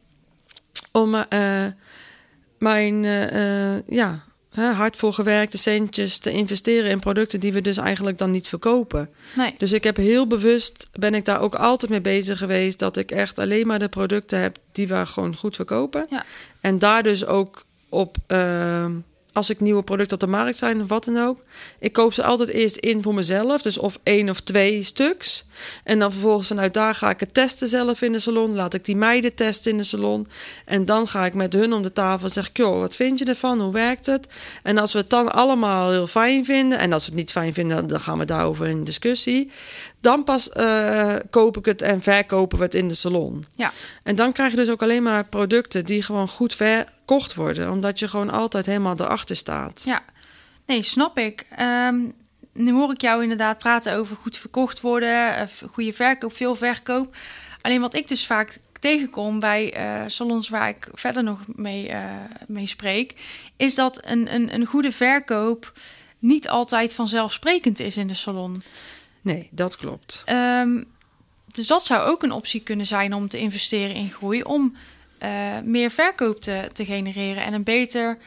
om 0.93 1.15
eh, 1.15 1.67
mijn, 2.59 3.05
eh, 3.05 3.87
ja, 3.87 4.25
hard 4.55 4.97
voor 4.97 5.13
gewerkte 5.13 5.59
centjes 5.59 6.19
te 6.19 6.31
investeren 6.31 6.91
in 6.91 7.01
producten 7.01 7.41
die 7.41 7.53
we 7.53 7.61
dus 7.61 7.77
eigenlijk 7.77 8.19
dan 8.19 8.31
niet 8.31 8.49
verkopen. 8.49 9.11
Nee. 9.37 9.55
Dus 9.59 9.73
ik 9.73 9.85
heb 9.85 9.97
heel 9.97 10.27
bewust, 10.27 10.89
ben 10.93 11.15
ik 11.15 11.25
daar 11.25 11.41
ook 11.41 11.55
altijd 11.55 11.91
mee 11.91 12.01
bezig 12.01 12.39
geweest, 12.39 12.79
dat 12.79 12.97
ik 12.97 13.11
echt 13.11 13.39
alleen 13.39 13.67
maar 13.67 13.79
de 13.79 13.89
producten 13.89 14.41
heb 14.41 14.57
die 14.73 14.89
we 14.89 15.07
gewoon 15.07 15.37
goed 15.37 15.57
verkopen. 15.57 16.07
Ja. 16.11 16.25
En 16.61 16.79
daar 16.79 17.03
dus 17.03 17.27
ook 17.27 17.65
op, 17.89 18.17
ehm, 18.27 18.93
als 19.35 19.50
ik 19.50 19.61
nieuwe 19.61 19.83
producten 19.83 20.14
op 20.14 20.21
de 20.21 20.37
markt 20.37 20.59
zijn 20.59 20.81
of 20.81 20.88
wat 20.88 21.05
dan 21.05 21.19
ook, 21.19 21.38
ik 21.79 21.93
koop 21.93 22.12
ze 22.12 22.23
altijd 22.23 22.49
eerst 22.49 22.76
in 22.76 23.03
voor 23.03 23.14
mezelf, 23.14 23.62
dus 23.62 23.79
of 23.79 23.99
één 24.03 24.31
of 24.31 24.41
twee 24.41 24.83
stuks. 24.83 25.45
En 25.85 25.99
dan 25.99 26.12
vervolgens 26.12 26.49
vanuit 26.49 26.75
daar 26.75 26.95
ga 26.95 27.11
ik 27.11 27.21
het 27.21 27.35
testen 27.35 27.69
zelf 27.69 28.03
in 28.03 28.12
de 28.12 28.19
salon, 28.19 28.55
laat 28.55 28.75
ik 28.75 28.85
die 28.85 28.97
meiden 28.97 29.35
testen 29.35 29.71
in 29.71 29.76
de 29.76 29.83
salon. 29.83 30.29
En 30.64 30.85
dan 30.85 31.09
ga 31.09 31.25
ik 31.25 31.35
met 31.35 31.53
hun 31.53 31.73
om 31.73 31.83
de 31.83 31.93
tafel 31.93 32.26
en 32.26 32.33
zeg 32.33 32.49
ik, 32.49 32.57
joh, 32.57 32.81
wat 32.81 32.97
vind 32.97 33.19
je 33.19 33.25
ervan? 33.25 33.61
Hoe 33.61 33.73
werkt 33.73 34.07
het? 34.07 34.26
En 34.62 34.79
als 34.79 34.93
we 34.93 34.99
het 34.99 35.11
dan 35.11 35.33
allemaal 35.33 35.91
heel 35.91 36.07
fijn 36.07 36.45
vinden, 36.45 36.79
en 36.79 36.93
als 36.93 37.05
we 37.05 37.11
het 37.11 37.19
niet 37.19 37.33
fijn 37.33 37.55
vinden, 37.55 37.87
dan 37.87 38.00
gaan 38.00 38.19
we 38.19 38.25
daarover 38.25 38.67
in 38.67 38.85
discussie. 38.85 39.50
Dan 40.00 40.25
pas 40.25 40.50
eh, 40.50 41.14
koop 41.31 41.57
ik 41.57 41.64
het 41.64 41.83
en 41.83 42.03
verkopen 42.03 42.59
we 42.59 42.64
het 42.64 42.75
in 42.75 42.88
de 42.88 42.95
salon. 42.95 43.45
Ja. 43.55 43.73
En 44.03 44.17
dan 44.17 44.33
krijg 44.33 44.50
je 44.50 44.57
dus 44.57 44.71
ook 44.71 44.83
alleen 44.83 45.03
maar 45.03 45.25
producten 45.25 45.85
die 45.85 46.03
gewoon 46.03 46.29
goed 46.29 46.55
verkocht 47.07 47.35
worden. 47.35 47.71
Omdat 47.71 47.99
je 47.99 48.09
gewoon 48.09 48.31
altijd 48.31 48.67
helemaal 48.67 48.97
erachter 48.99 49.37
staat. 49.37 49.83
Ja, 49.85 50.03
nee, 50.67 50.83
snap 50.83 51.19
ik. 51.19 51.47
Ehm, 51.51 52.01
nu 52.53 52.73
hoor 52.73 52.93
ik 52.93 53.01
jou 53.01 53.23
inderdaad 53.23 53.59
praten 53.59 53.95
over 53.95 54.17
goed 54.17 54.37
verkocht 54.37 54.81
worden, 54.81 55.37
eh, 55.37 55.47
goede 55.71 55.93
verkoop, 55.93 56.37
veel 56.37 56.55
verkoop. 56.55 57.17
Alleen 57.61 57.81
wat 57.81 57.95
ik 57.95 58.09
dus 58.09 58.27
vaak 58.27 58.59
tegenkom 58.81 59.39
bij 59.39 59.73
eh, 59.73 60.03
salons 60.07 60.49
waar 60.49 60.69
ik 60.69 60.89
verder 60.93 61.23
nog 61.23 61.39
mee, 61.47 61.93
mee 62.47 62.67
spreek, 62.67 63.15
is 63.57 63.75
dat 63.75 64.01
een, 64.05 64.35
een, 64.35 64.55
een 64.55 64.67
goede 64.67 64.93
verkoop 64.93 65.73
niet 66.19 66.49
altijd 66.49 66.95
vanzelfsprekend 66.95 67.81
is 67.81 67.97
in 67.97 68.07
de 68.07 68.15
salon. 68.15 68.63
Nee, 69.21 69.49
dat 69.51 69.77
klopt. 69.77 70.23
Ehm, 70.25 70.83
dus 71.53 71.67
dat 71.67 71.85
zou 71.85 72.09
ook 72.09 72.23
een 72.23 72.33
optie 72.33 72.61
kunnen 72.61 72.87
zijn 72.87 73.15
om 73.15 73.29
te 73.29 73.39
investeren 73.39 73.95
in 73.95 74.11
groei, 74.11 74.43
om 74.43 74.77
eh, 75.25 75.59
meer 75.64 75.90
verkoop 75.90 76.40
te, 76.40 76.69
te 76.73 76.85
genereren 76.85 77.45
en 77.45 77.52
een 77.52 77.62
beter 77.62 78.19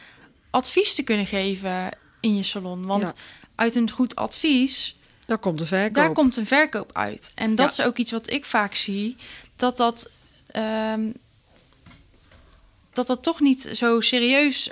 advies 0.50 0.94
te 0.94 1.02
kunnen 1.02 1.26
geven 1.26 1.88
in 2.20 2.36
je 2.36 2.42
salon. 2.42 2.86
Want 2.86 3.02
Ja. 3.02 3.12
uit 3.54 3.74
een 3.74 3.90
goed 3.90 4.16
advies, 4.16 4.96
Daar 5.26 5.38
komt 5.38 5.58
de 5.58 5.66
verkoop. 5.66 5.94
daar 5.94 6.12
komt 6.12 6.36
een 6.36 6.46
verkoop 6.46 6.90
uit. 6.92 7.32
En 7.34 7.54
dat 7.54 7.76
Ja. 7.76 7.82
is 7.82 7.88
ook 7.88 7.96
iets 7.98 8.10
wat 8.12 8.30
ik 8.30 8.44
vaak 8.44 8.74
zie, 8.74 9.16
dat 9.56 9.76
dat, 9.76 10.10
ehm, 10.46 11.10
dat, 12.92 13.06
dat 13.06 13.22
toch 13.22 13.40
niet 13.40 13.70
zo 13.72 14.00
serieus, 14.00 14.70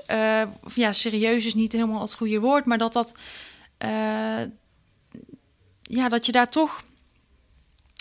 of 0.62 0.76
ja, 0.76 0.92
serieus 0.92 1.44
is 1.46 1.54
niet 1.54 1.72
helemaal 1.72 2.00
het 2.00 2.14
goede 2.14 2.40
woord, 2.40 2.64
maar 2.64 2.78
dat 2.78 2.92
dat, 2.92 3.14
eh, 3.78 4.42
ja, 5.82 6.08
dat 6.08 6.26
je 6.26 6.32
daar 6.32 6.50
toch 6.50 6.82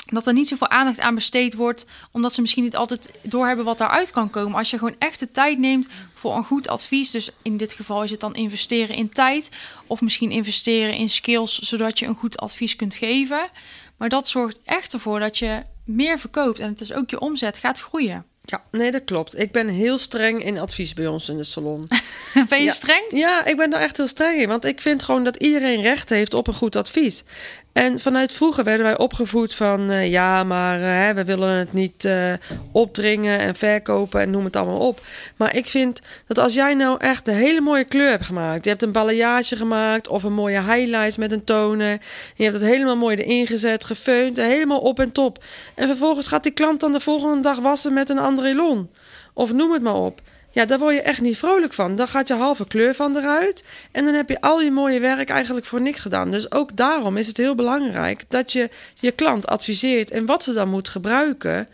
dat 0.05 0.27
er 0.27 0.33
niet 0.33 0.47
zoveel 0.47 0.69
aandacht 0.69 0.99
aan 0.99 1.15
besteed 1.15 1.53
wordt, 1.53 1.85
omdat 2.11 2.33
ze 2.33 2.41
misschien 2.41 2.63
niet 2.63 2.75
altijd 2.75 3.11
doorhebben 3.21 3.65
wat 3.65 3.77
daaruit 3.77 4.11
kan 4.11 4.29
komen. 4.29 4.57
Als 4.57 4.69
je 4.69 4.77
gewoon 4.77 4.95
echt 4.99 5.19
de 5.19 5.31
tijd 5.31 5.57
neemt 5.59 5.87
voor 6.13 6.35
een 6.35 6.43
goed 6.43 6.67
advies, 6.67 7.11
dus 7.11 7.29
in 7.41 7.57
dit 7.57 7.73
geval 7.73 8.03
is 8.03 8.11
het 8.11 8.19
dan 8.19 8.35
investeren 8.35 8.95
in 8.95 9.09
tijd, 9.09 9.49
of 9.87 10.01
misschien 10.01 10.31
investeren 10.31 10.93
in 10.93 11.09
skills, 11.09 11.59
zodat 11.59 11.99
je 11.99 12.05
een 12.05 12.15
goed 12.15 12.37
advies 12.37 12.75
kunt 12.75 12.95
geven. 12.95 13.49
Maar 13.97 14.09
dat 14.09 14.27
zorgt 14.27 14.59
echt 14.63 14.93
ervoor 14.93 15.19
dat 15.19 15.37
je 15.37 15.63
meer 15.85 16.19
verkoopt 16.19 16.59
en 16.59 16.69
het 16.69 16.81
is 16.81 16.93
ook 16.93 17.09
je 17.09 17.19
omzet 17.19 17.57
gaat 17.57 17.79
groeien. 17.79 18.25
Ja, 18.45 18.63
nee, 18.71 18.91
dat 18.91 19.03
klopt. 19.05 19.39
Ik 19.39 19.51
ben 19.51 19.67
heel 19.67 19.97
streng 19.97 20.43
in 20.43 20.59
advies 20.59 20.93
bij 20.93 21.07
ons 21.07 21.29
in 21.29 21.37
de 21.37 21.43
salon. 21.43 21.87
ben 22.49 22.59
je 22.59 22.65
Ja. 22.65 22.73
streng? 22.73 23.03
Ja, 23.09 23.45
ik 23.45 23.57
ben 23.57 23.69
daar 23.69 23.81
echt 23.81 23.97
heel 23.97 24.07
streng 24.07 24.41
in. 24.41 24.47
Want 24.47 24.65
ik 24.65 24.81
vind 24.81 25.03
gewoon 25.03 25.23
dat 25.23 25.35
iedereen 25.35 25.81
recht 25.81 26.09
heeft 26.09 26.33
op 26.33 26.47
een 26.47 26.53
goed 26.53 26.75
advies. 26.75 27.23
En 27.73 27.99
vanuit 27.99 28.33
vroeger 28.33 28.63
werden 28.63 28.85
wij 28.85 28.97
opgevoed 28.97 29.55
van... 29.55 29.89
eh, 29.89 30.11
ja, 30.11 30.43
maar 30.43 30.79
eh, 30.81 30.85
hè, 30.87 31.13
we 31.13 31.23
willen 31.25 31.49
het 31.49 31.73
niet 31.73 32.05
eh, 32.05 32.33
opdringen 32.71 33.39
en 33.39 33.55
verkopen 33.55 34.21
en 34.21 34.29
noem 34.29 34.43
het 34.43 34.55
allemaal 34.55 34.87
op. 34.87 35.01
Maar 35.35 35.55
ik 35.55 35.65
vind 35.69 36.01
dat 36.27 36.39
als 36.39 36.53
jij 36.53 36.73
nou 36.73 36.97
echt 36.99 37.27
een 37.27 37.33
hele 37.33 37.61
mooie 37.61 37.83
kleur 37.83 38.09
hebt 38.09 38.25
gemaakt... 38.25 38.63
je 38.63 38.69
hebt 38.69 38.81
een 38.81 38.91
balayage 38.91 39.55
gemaakt 39.55 40.07
of 40.07 40.23
een 40.23 40.33
mooie 40.33 40.61
highlights 40.61 41.17
met 41.17 41.31
een 41.31 41.43
toner... 41.43 41.99
je 42.35 42.43
hebt 42.43 42.55
het 42.55 42.65
helemaal 42.65 42.95
mooi 42.95 43.15
erin 43.15 43.47
gezet, 43.47 43.83
gefeund, 43.85 44.37
helemaal 44.37 44.79
op 44.79 44.99
en 44.99 45.11
top. 45.11 45.43
En 45.75 45.87
vervolgens 45.87 46.27
gaat 46.27 46.43
die 46.43 46.51
klant 46.51 46.79
dan 46.79 46.91
de 46.91 46.99
volgende 46.99 47.41
dag 47.41 47.59
wassen 47.59 47.93
met 47.93 48.09
een 48.09 48.19
Andrelon. 48.35 48.89
Of 49.33 49.53
noem 49.53 49.71
het 49.71 49.81
maar 49.81 49.95
op. 49.95 50.21
Ja, 50.51 50.65
daar 50.65 50.79
word 50.79 50.93
je 50.93 51.01
echt 51.01 51.21
niet 51.21 51.37
vrolijk 51.37 51.73
van. 51.73 51.95
Dan 51.95 52.07
gaat 52.07 52.27
je 52.27 52.33
halve 52.33 52.67
kleur 52.67 52.95
van 52.95 53.17
eruit. 53.17 53.63
En 53.91 54.05
dan 54.05 54.13
heb 54.13 54.29
je 54.29 54.41
al 54.41 54.61
je 54.61 54.71
mooie 54.71 54.99
werk 54.99 55.29
eigenlijk 55.29 55.65
voor 55.65 55.81
niks 55.81 55.99
gedaan. 55.99 56.31
Dus 56.31 56.51
ook 56.51 56.77
daarom 56.77 57.17
is 57.17 57.27
het 57.27 57.37
heel 57.37 57.55
belangrijk 57.55 58.23
dat 58.27 58.51
je 58.51 58.69
je 58.93 59.11
klant 59.11 59.47
adviseert 59.47 60.11
en 60.11 60.25
wat 60.25 60.43
ze 60.43 60.53
dan 60.53 60.69
moet 60.69 60.89
gebruiken 60.89 61.67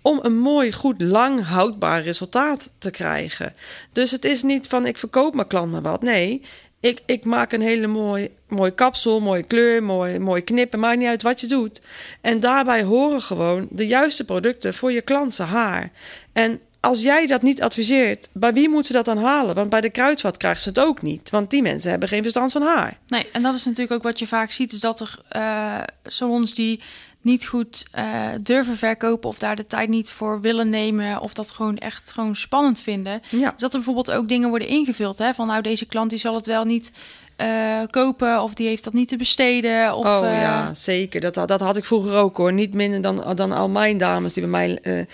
om 0.00 0.18
een 0.22 0.38
mooi, 0.38 0.72
goed, 0.72 1.02
lang 1.02 1.44
houdbaar 1.44 2.02
resultaat 2.02 2.70
te 2.78 2.90
krijgen. 2.90 3.54
Dus 3.92 4.10
het 4.10 4.24
is 4.24 4.42
niet 4.42 4.66
van 4.66 4.86
ik 4.86 4.98
verkoop 4.98 5.34
mijn 5.34 5.46
klant 5.46 5.72
maar 5.72 5.82
wat. 5.82 6.02
Nee, 6.02 6.42
ik, 6.80 7.02
ik 7.06 7.24
maak 7.24 7.52
een 7.52 7.60
hele 7.60 7.86
mooi, 7.86 8.30
mooi 8.48 8.70
kapsel, 8.70 9.20
mooie 9.20 9.42
kleur, 9.42 9.82
mooi, 9.82 10.18
mooi 10.18 10.42
knippen. 10.42 10.78
Maakt 10.78 10.98
niet 10.98 11.08
uit 11.08 11.22
wat 11.22 11.40
je 11.40 11.46
doet. 11.46 11.80
En 12.20 12.40
daarbij 12.40 12.82
horen 12.82 13.22
gewoon 13.22 13.66
de 13.70 13.86
juiste 13.86 14.24
producten 14.24 14.74
voor 14.74 14.92
je 14.92 15.00
klant 15.00 15.34
zijn 15.34 15.48
haar. 15.48 15.90
En 16.32 16.60
als 16.80 17.02
jij 17.02 17.26
dat 17.26 17.42
niet 17.42 17.62
adviseert, 17.62 18.28
bij 18.32 18.52
wie 18.52 18.68
moet 18.68 18.86
ze 18.86 18.92
dat 18.92 19.04
dan 19.04 19.18
halen? 19.18 19.54
Want 19.54 19.70
bij 19.70 19.80
de 19.80 19.90
kruidvat 19.90 20.36
krijgt 20.36 20.62
ze 20.62 20.68
het 20.68 20.78
ook 20.78 21.02
niet. 21.02 21.30
Want 21.30 21.50
die 21.50 21.62
mensen 21.62 21.90
hebben 21.90 22.08
geen 22.08 22.22
verstand 22.22 22.52
van 22.52 22.62
haar. 22.62 22.98
Nee, 23.06 23.26
en 23.32 23.42
dat 23.42 23.54
is 23.54 23.64
natuurlijk 23.64 23.92
ook 23.92 24.02
wat 24.02 24.18
je 24.18 24.26
vaak 24.26 24.50
ziet, 24.50 24.72
is 24.72 24.80
dat 24.80 25.00
er 25.00 25.18
eh 25.28 25.82
salons 26.04 26.54
die 26.54 26.80
niet 27.26 27.46
goed 27.46 27.86
eh, 27.90 28.28
durven 28.40 28.76
verkopen 28.76 29.28
of 29.28 29.38
daar 29.38 29.56
de 29.56 29.66
tijd 29.66 29.88
niet 29.88 30.10
voor 30.10 30.40
willen 30.40 30.70
nemen 30.70 31.20
of 31.20 31.34
dat 31.34 31.50
gewoon 31.50 31.78
echt 31.78 32.12
gewoon 32.12 32.36
spannend 32.36 32.80
vinden. 32.80 33.22
Ja. 33.30 33.50
Dus 33.50 33.60
dat 33.60 33.70
er 33.70 33.76
bijvoorbeeld 33.76 34.10
ook 34.10 34.28
dingen 34.28 34.48
worden 34.48 34.68
ingevuld, 34.68 35.18
hè, 35.18 35.34
van 35.34 35.46
nou 35.46 35.62
deze 35.62 35.86
klant 35.86 36.10
die 36.10 36.18
zal 36.18 36.34
het 36.34 36.46
wel 36.46 36.64
niet 36.64 36.92
eh, 37.36 37.80
kopen 37.90 38.42
of 38.42 38.54
die 38.54 38.66
heeft 38.66 38.84
dat 38.84 38.92
niet 38.92 39.08
te 39.08 39.16
besteden. 39.16 39.94
Of, 39.94 40.06
oh 40.06 40.26
eh, 40.26 40.40
ja, 40.40 40.74
zeker. 40.74 41.20
Dat, 41.20 41.34
dat 41.34 41.60
had 41.60 41.76
ik 41.76 41.84
vroeger 41.84 42.16
ook 42.16 42.36
hoor. 42.36 42.52
Niet 42.52 42.74
minder 42.74 43.00
dan, 43.00 43.32
dan 43.34 43.52
al 43.52 43.68
mijn 43.68 43.98
dames 43.98 44.32
die 44.32 44.42
bij 44.42 44.50
mij. 44.50 44.78
eh, 44.82 45.06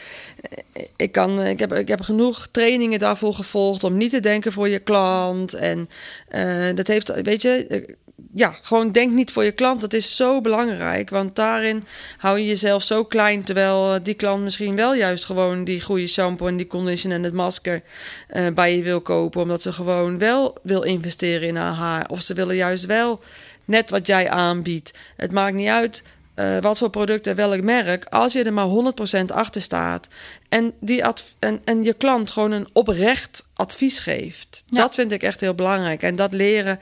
ik, 0.97 1.13
kan, 1.13 1.43
ik, 1.43 1.59
heb, 1.59 1.75
ik 1.75 1.89
heb 1.89 2.01
genoeg 2.01 2.49
trainingen 2.51 2.99
daarvoor 2.99 3.35
gevolgd 3.35 3.85
om 3.85 3.97
niet 3.97 4.11
te 4.11 4.21
denken 4.21 4.53
voor 4.53 4.69
je 4.69 4.79
klant. 4.79 5.55
En 5.55 5.89
eh, 6.29 6.75
dat 6.75 6.87
heeft, 6.87 7.23
weet 7.23 7.43
je. 7.43 7.97
Ja, 8.35 8.57
gewoon 8.63 8.93
denk 8.93 9.13
niet 9.13 9.31
voor 9.31 9.45
je 9.45 9.53
klant. 9.53 9.81
Dat 9.81 9.93
is 9.93 10.17
zo 10.17 10.41
belangrijk. 10.41 11.11
Want 11.11 11.37
daarin 11.37 11.85
hou 12.17 12.39
je 12.39 12.47
jezelf 12.47 12.83
zo 12.83 13.05
klein. 13.05 13.43
Terwijl 13.45 13.95
eh, 13.95 14.01
die 14.03 14.15
klant 14.15 14.43
misschien 14.43 14.77
wel 14.77 14.95
juist 14.95 15.25
gewoon 15.25 15.65
die 15.65 15.81
goede 15.81 16.07
shampoo 16.07 16.47
en 16.47 16.57
die 16.57 16.67
condition 16.67 17.13
en 17.13 17.23
het 17.23 17.33
masker 17.33 17.83
eh, 18.29 18.47
bij 18.55 18.77
je 18.77 18.83
wil 18.83 19.01
kopen. 19.01 19.41
Omdat 19.41 19.63
ze 19.63 19.73
gewoon 19.73 20.19
wel 20.19 20.59
wil 20.63 20.83
investeren 20.83 21.49
in 21.49 21.57
haar 21.57 21.75
haar. 21.75 22.09
Of 22.09 22.23
ze 22.23 22.35
willen 22.35 22.57
juist 22.57 22.87
wel 22.87 23.21
net 23.65 23.91
wat 23.91 24.07
jij 24.07 24.31
aanbiedt. 24.31 24.91
Het 25.17 25.33
maakt 25.33 25.55
niet 25.55 25.69
uit 25.69 26.03
eh, 26.43 26.59
wat 26.61 26.79
voor 26.79 26.91
product 26.91 27.27
en 27.27 27.37
welk 27.37 27.63
merk. 27.63 28.05
Als 28.05 28.33
je 28.33 28.43
er 28.43 28.53
maar 28.53 28.95
100% 29.21 29.25
achter 29.27 29.63
staat. 29.63 30.09
En, 30.49 30.73
die 30.81 31.03
en, 31.39 31.61
en 31.65 31.83
je 31.83 31.93
klant 31.93 32.31
gewoon 32.31 32.51
een 32.51 32.69
oprecht 32.73 33.45
advies 33.55 33.99
geeft. 33.99 34.65
Ja. 34.67 34.81
Dat 34.81 34.95
vind 34.95 35.13
ik 35.13 35.23
echt 35.23 35.41
heel 35.41 35.55
belangrijk. 35.55 36.03
En 36.03 36.17
dat 36.17 36.33
leren, 36.33 36.81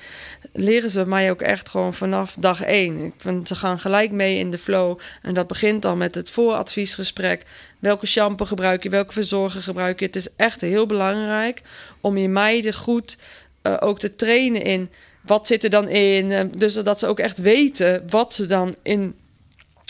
leren 0.52 0.90
ze 0.90 1.06
mij 1.06 1.30
ook 1.30 1.40
echt 1.40 1.68
gewoon 1.68 1.94
vanaf 1.94 2.36
dag 2.38 2.62
één. 2.62 3.04
Ik 3.04 3.12
vind, 3.16 3.48
ze 3.48 3.54
gaan 3.54 3.80
gelijk 3.80 4.10
mee 4.10 4.38
in 4.38 4.50
de 4.50 4.58
flow. 4.58 4.98
En 5.22 5.34
dat 5.34 5.46
begint 5.46 5.82
dan 5.82 5.98
met 5.98 6.14
het 6.14 6.30
vooradviesgesprek. 6.30 7.44
Welke 7.78 8.06
shampoo 8.06 8.46
gebruik 8.46 8.82
je? 8.82 8.90
Welke 8.90 9.12
verzorger 9.12 9.62
gebruik 9.62 10.00
je? 10.00 10.06
Het 10.06 10.16
is 10.16 10.28
echt 10.36 10.60
heel 10.60 10.86
belangrijk 10.86 11.62
om 12.00 12.16
je 12.16 12.28
meiden 12.28 12.74
goed 12.74 13.16
eh, 13.62 13.76
ook 13.80 13.98
te 13.98 14.14
trainen 14.14 14.62
in... 14.62 14.90
Wat 15.20 15.46
zit 15.46 15.64
er 15.64 15.70
dan 15.70 15.88
in? 15.88 16.32
Eh, 16.32 16.44
Dus 16.56 16.74
dat 16.74 16.98
ze 16.98 17.06
ook 17.06 17.18
echt 17.18 17.38
weten 17.38 18.04
wat 18.08 18.34
ze 18.34 18.46
dan 18.46 18.74
in 18.82 19.14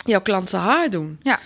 jouw 0.04 0.20
klant 0.20 0.50
zijn 0.50 0.62
haar 0.62 0.90
doen. 0.90 1.18
Ja. 1.22 1.38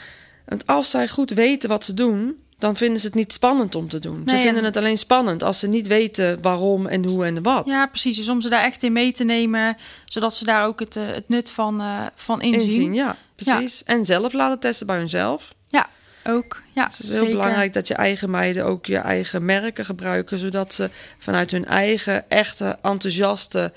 Want 0.45 0.67
als 0.67 0.91
zij 0.91 1.09
goed 1.09 1.31
weten 1.31 1.69
wat 1.69 1.85
ze 1.85 1.95
doen, 1.95 2.43
dan 2.59 2.77
vinden 2.77 3.01
ze 3.01 3.07
het 3.07 3.15
niet 3.15 3.33
spannend 3.33 3.75
om 3.75 3.89
te 3.89 3.99
doen. 3.99 4.23
ze 4.27 4.37
vinden 4.37 4.57
en- 4.57 4.65
het 4.65 4.77
alleen 4.77 4.99
spannend 4.99 5.43
als 5.43 5.59
ze 5.59 5.67
niet 5.69 5.87
weten 5.87 6.43
waarom 6.43 6.87
en 6.87 7.05
hoe 7.05 7.25
en 7.25 7.43
wat. 7.43 7.67
Ja, 7.67 7.87
precies. 7.87 8.17
Dus 8.17 8.29
om 8.29 8.41
ze 8.41 8.49
daar 8.49 8.63
echt 8.65 8.83
in 8.83 8.93
mee 8.93 9.13
te 9.13 9.25
nemen, 9.25 9.77
zodat 10.05 10.35
ze 10.35 10.45
daar 10.45 10.67
ook 10.67 10.81
het, 10.81 10.97
eh, 10.97 11.07
het 11.07 11.29
nut 11.29 11.51
van, 11.51 11.81
eh, 11.81 12.01
van 12.15 12.41
inzien. 12.43 12.67
Inzien, 12.69 12.95
ja, 12.95 13.17
precies. 13.37 13.85
En 13.85 14.05
zelf 14.05 14.33
laten 14.33 14.59
testen 14.59 14.87
bij 14.87 14.97
hunzelf. 14.99 15.55
Ja, 15.69 15.87
ook. 16.25 16.63
Ja, 16.73 16.85
Het 16.85 16.93
is 16.99 17.09
heel 17.09 17.17
zeker. 17.17 17.31
belangrijk 17.31 17.73
dat 17.73 17.89
je 17.89 17.95
eigen 17.95 18.31
meiden 18.31 18.65
ook 18.65 18.87
je 18.87 18.97
eigen 18.99 19.45
merken 19.45 19.85
gebruiken, 19.85 20.39
zodat 20.39 20.75
ze 20.75 20.91
vanuit 21.19 21.51
hun 21.51 21.65
eigen 21.65 22.31
echte 22.31 22.77
enthousiaste 22.83 23.73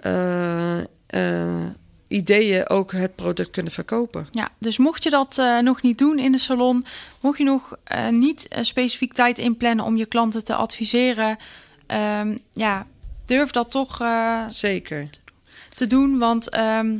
eh, 0.00 0.78
ideeën 2.10 2.68
ook 2.68 2.92
het 2.92 3.14
product 3.14 3.50
kunnen 3.50 3.72
verkopen. 3.72 4.26
Ja, 4.30 4.48
dus 4.58 4.78
mocht 4.78 5.02
je 5.02 5.10
dat 5.10 5.38
eh, 5.38 5.58
nog 5.58 5.82
niet 5.82 5.98
doen 5.98 6.18
in 6.18 6.32
de 6.32 6.38
salon, 6.38 6.84
mocht 7.20 7.38
je 7.38 7.44
nog 7.44 7.76
eh, 7.84 8.08
niet 8.08 8.48
eh, 8.48 8.62
specifiek 8.64 9.12
tijd 9.12 9.38
inplannen 9.38 9.84
om 9.84 9.96
je 9.96 10.06
klanten 10.06 10.44
te 10.44 10.54
adviseren, 10.54 11.38
ehm, 11.86 12.36
ja, 12.52 12.86
durf 13.26 13.50
dat 13.50 13.70
toch 13.70 14.02
Zeker. 14.46 15.08
te 15.74 15.86
doen, 15.86 16.18
want 16.18 16.48
ehm, 16.48 16.96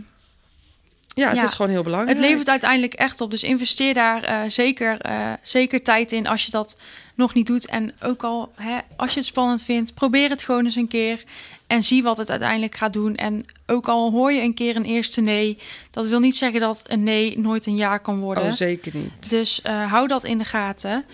Ja, 1.15 1.29
het 1.29 1.37
Ja. 1.37 1.45
is 1.45 1.55
gewoon 1.55 1.71
heel 1.71 1.83
belangrijk. 1.83 2.19
het 2.19 2.27
levert 2.27 2.49
uiteindelijk 2.49 2.95
echt 2.95 3.21
op. 3.21 3.31
Dus 3.31 3.43
investeer 3.43 3.95
daar 3.95 4.51
zeker, 4.51 4.99
zeker 5.43 5.83
tijd 5.83 6.13
in 6.13 6.27
als 6.27 6.45
je 6.45 6.51
dat 6.51 6.81
nog 7.15 7.35
niet 7.35 7.47
doet. 7.47 7.67
En 7.67 7.93
ook 8.03 8.23
al 8.23 8.53
hè, 8.55 8.79
als 8.97 9.13
je 9.13 9.19
het 9.19 9.29
spannend 9.29 9.63
vindt, 9.63 9.95
probeer 9.95 10.31
het 10.31 10.43
gewoon 10.45 10.65
eens 10.65 10.77
een 10.77 10.89
keer 10.89 11.25
en 11.71 11.83
zie 11.83 12.03
wat 12.03 12.17
het 12.17 12.31
uiteindelijk 12.31 12.75
gaat 12.75 12.93
doen. 12.93 13.15
En 13.15 13.45
ook 13.67 13.89
al 13.89 14.11
hoor 14.11 14.33
je 14.33 14.41
een 14.41 14.55
keer 14.55 14.77
een 14.77 14.85
eerste 14.85 15.21
nee, 15.21 15.59
dat 15.91 16.07
wil 16.07 16.21
niet 16.21 16.37
zeggen 16.37 16.61
dat 16.61 16.83
een 16.87 17.03
nee 17.03 17.39
nooit 17.39 17.67
een 17.67 17.77
ja 17.77 17.99
kan 17.99 18.19
worden. 18.19 18.45
Oh, 18.45 18.53
zeker 18.53 18.97
niet. 18.97 19.31
Dus 19.31 19.63
eh, 19.63 19.91
hou 19.91 20.09
dat 20.09 20.25
in 20.25 20.39
de 20.39 20.45
gaten. 20.45 21.05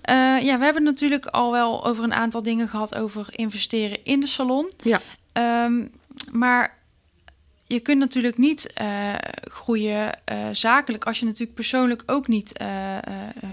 Eh, 0.00 0.14
ja, 0.42 0.58
we 0.58 0.64
hebben 0.64 0.82
natuurlijk 0.82 1.26
al 1.26 1.52
wel 1.52 1.86
over 1.86 2.04
een 2.04 2.14
aantal 2.14 2.42
dingen 2.42 2.68
gehad 2.68 2.94
over 2.94 3.26
investeren 3.30 4.04
in 4.04 4.20
de 4.20 4.26
salon. 4.26 4.72
Ja, 4.82 5.00
Ehm, 5.32 5.86
maar 6.32 6.78
je 7.66 7.80
kunt 7.80 7.98
natuurlijk 7.98 8.38
niet 8.38 8.72
eh, 8.72 9.14
groeien 9.42 10.18
zakelijk 10.52 11.04
als 11.04 11.18
je 11.18 11.24
natuurlijk 11.24 11.54
persoonlijk 11.54 12.02
ook 12.06 12.28
niet 12.28 12.64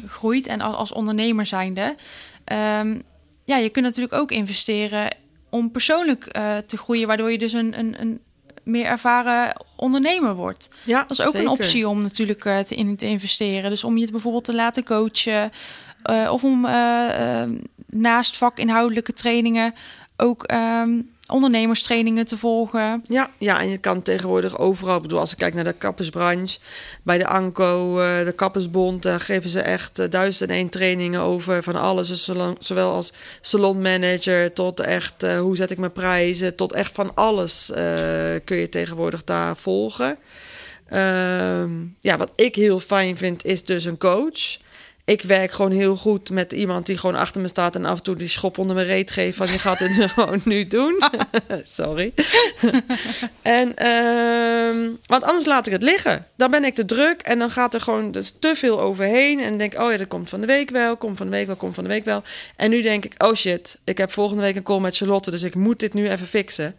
groeit. 0.08 0.48
En 0.48 0.62
als, 0.62 0.76
als 0.76 0.92
ondernemer 0.92 1.46
zijnde. 1.46 1.96
Ehm, 2.44 3.00
ja, 3.46 3.58
je 3.58 3.70
kunt 3.70 3.86
natuurlijk 3.86 4.14
ook 4.14 4.32
investeren 4.32 5.20
om 5.52 5.72
persoonlijk 5.72 6.26
eh, 6.26 6.58
te 6.58 6.78
groeien, 6.78 7.08
waardoor 7.08 7.32
je 7.32 7.38
dus 7.38 7.54
een, 7.54 7.80
een, 7.80 8.02
een 8.02 8.20
meer 8.64 8.86
ervaren 8.86 9.66
ondernemer 9.76 10.36
wordt. 10.36 10.70
ja 10.86 11.02
Dat 11.02 11.20
is 11.20 11.26
ook 11.26 11.34
een 11.34 11.48
optie 11.48 11.88
om 11.88 12.02
natuurlijk 12.02 12.46
eh, 12.46 12.60
te, 12.60 12.76
in 12.76 12.96
te 12.96 13.06
investeren. 13.06 13.70
Dus 13.70 13.84
om 13.84 13.96
je 13.96 14.02
het 14.02 14.12
bijvoorbeeld 14.12 14.44
te 14.44 14.56
laten 14.56 14.84
coachen. 14.84 15.52
eh, 16.04 16.30
of 16.32 16.44
om 16.44 16.68
naast 17.86 18.38
vakinhoudelijke 18.38 19.14
trainingen 19.14 19.74
ook 20.18 20.44
ehm, 20.44 21.02
ondernemerstrainingen 21.32 22.26
te 22.26 22.38
volgen. 22.38 23.04
Ja, 23.04 23.30
ja, 23.38 23.60
en 23.60 23.70
je 23.70 23.78
kan 23.78 24.02
tegenwoordig 24.02 24.58
overal, 24.58 24.96
ik 24.96 25.02
bedoel, 25.02 25.20
als 25.20 25.32
ik 25.32 25.38
kijk 25.38 25.54
naar 25.54 25.64
de 25.64 25.74
kappersbranche, 25.74 26.60
bij 27.04 27.18
de 27.18 27.28
ANCO, 27.28 28.00
eh, 28.00 28.26
de 28.26 28.32
Kappersbond, 28.32 29.04
daar 29.04 29.20
geven 29.20 29.50
ze 29.50 29.62
echt 29.62 30.00
eh, 30.00 30.10
duizend 30.10 30.50
en 30.50 30.56
één 30.56 30.70
trainingen 30.70 31.22
over 31.22 31.64
van 31.64 31.76
alles. 31.76 32.08
Dus 32.08 32.32
zowel 32.60 32.92
als 32.92 33.14
salonmanager 33.42 34.54
tot 34.54 34.80
echt 34.80 35.24
eh, 35.24 35.40
hoe 35.40 35.56
zet 35.56 35.72
ik 35.72 35.78
mijn 35.78 35.92
prijzen, 35.92 36.56
tot 36.56 36.74
echt 36.74 36.92
van 36.94 37.16
alles 37.16 37.72
kun 38.44 38.58
je 38.58 38.70
tegenwoordig 38.70 39.24
daar 39.24 39.58
volgen. 39.58 40.18
Ehm, 40.88 41.72
ja, 42.00 42.18
wat 42.18 42.32
ik 42.36 42.56
heel 42.56 42.80
fijn 42.80 43.18
vind, 43.18 43.46
is 43.46 43.66
dus 43.66 43.86
een 43.86 43.98
coach. 43.98 44.58
Ik 45.06 45.22
werk 45.22 45.52
gewoon 45.52 45.72
heel 45.72 45.96
goed 45.96 46.30
met 46.30 46.52
iemand 46.52 46.86
die 46.86 46.98
gewoon 46.98 47.16
achter 47.16 47.42
me 47.42 47.48
staat 47.48 47.76
en 47.76 47.86
af 47.86 47.98
en 47.98 48.04
toe 48.04 48.16
die 48.16 48.28
schop 48.28 48.58
onder 48.58 48.76
mijn 48.76 48.88
reet 48.88 49.12
geeft 49.12 49.38
van 49.38 49.52
je 49.52 49.60
gaat 49.60 49.80
het 49.80 50.12
gewoon 50.12 50.42
nu 50.46 50.68
doen. 50.68 51.04
Sorry. 51.66 52.14
en, 53.42 53.76
ehm, 53.76 54.90
want 55.06 55.24
anders 55.24 55.46
laat 55.46 55.66
ik 55.66 55.74
het 55.74 55.84
liggen. 55.84 56.28
Dan 56.36 56.52
ben 56.52 56.64
ik 56.64 56.74
te 56.74 56.86
druk 56.86 57.22
en 57.22 57.40
dan 57.40 57.52
gaat 57.52 57.74
er 57.74 57.82
gewoon 57.82 58.12
dus 58.12 58.36
te 58.40 58.56
veel 58.56 58.82
overheen. 58.82 59.40
En 59.40 59.58
denk 59.58 59.80
oh 59.80 59.92
ja, 59.92 59.98
dat 59.98 60.08
komt 60.08 60.30
van 60.30 60.42
de 60.42 60.48
week 60.48 60.70
wel, 60.70 60.98
komt 60.98 61.18
van 61.18 61.26
de 61.26 61.36
week 61.36 61.46
wel, 61.46 61.56
komt 61.56 61.76
van 61.76 61.84
de 61.84 61.90
week 61.90 62.06
wel. 62.06 62.24
En 62.56 62.70
nu 62.70 62.82
denk 62.82 63.06
ik, 63.06 63.24
oh 63.24 63.34
shit, 63.34 63.78
ik 63.84 63.98
heb 63.98 64.12
volgende 64.12 64.44
week 64.44 64.56
een 64.56 64.64
call 64.64 64.80
met 64.80 64.98
Charlotte, 64.98 65.32
dus 65.32 65.44
ik 65.44 65.56
moet 65.56 65.80
dit 65.80 65.94
nu 65.94 66.10
even 66.10 66.28
fixen. 66.28 66.76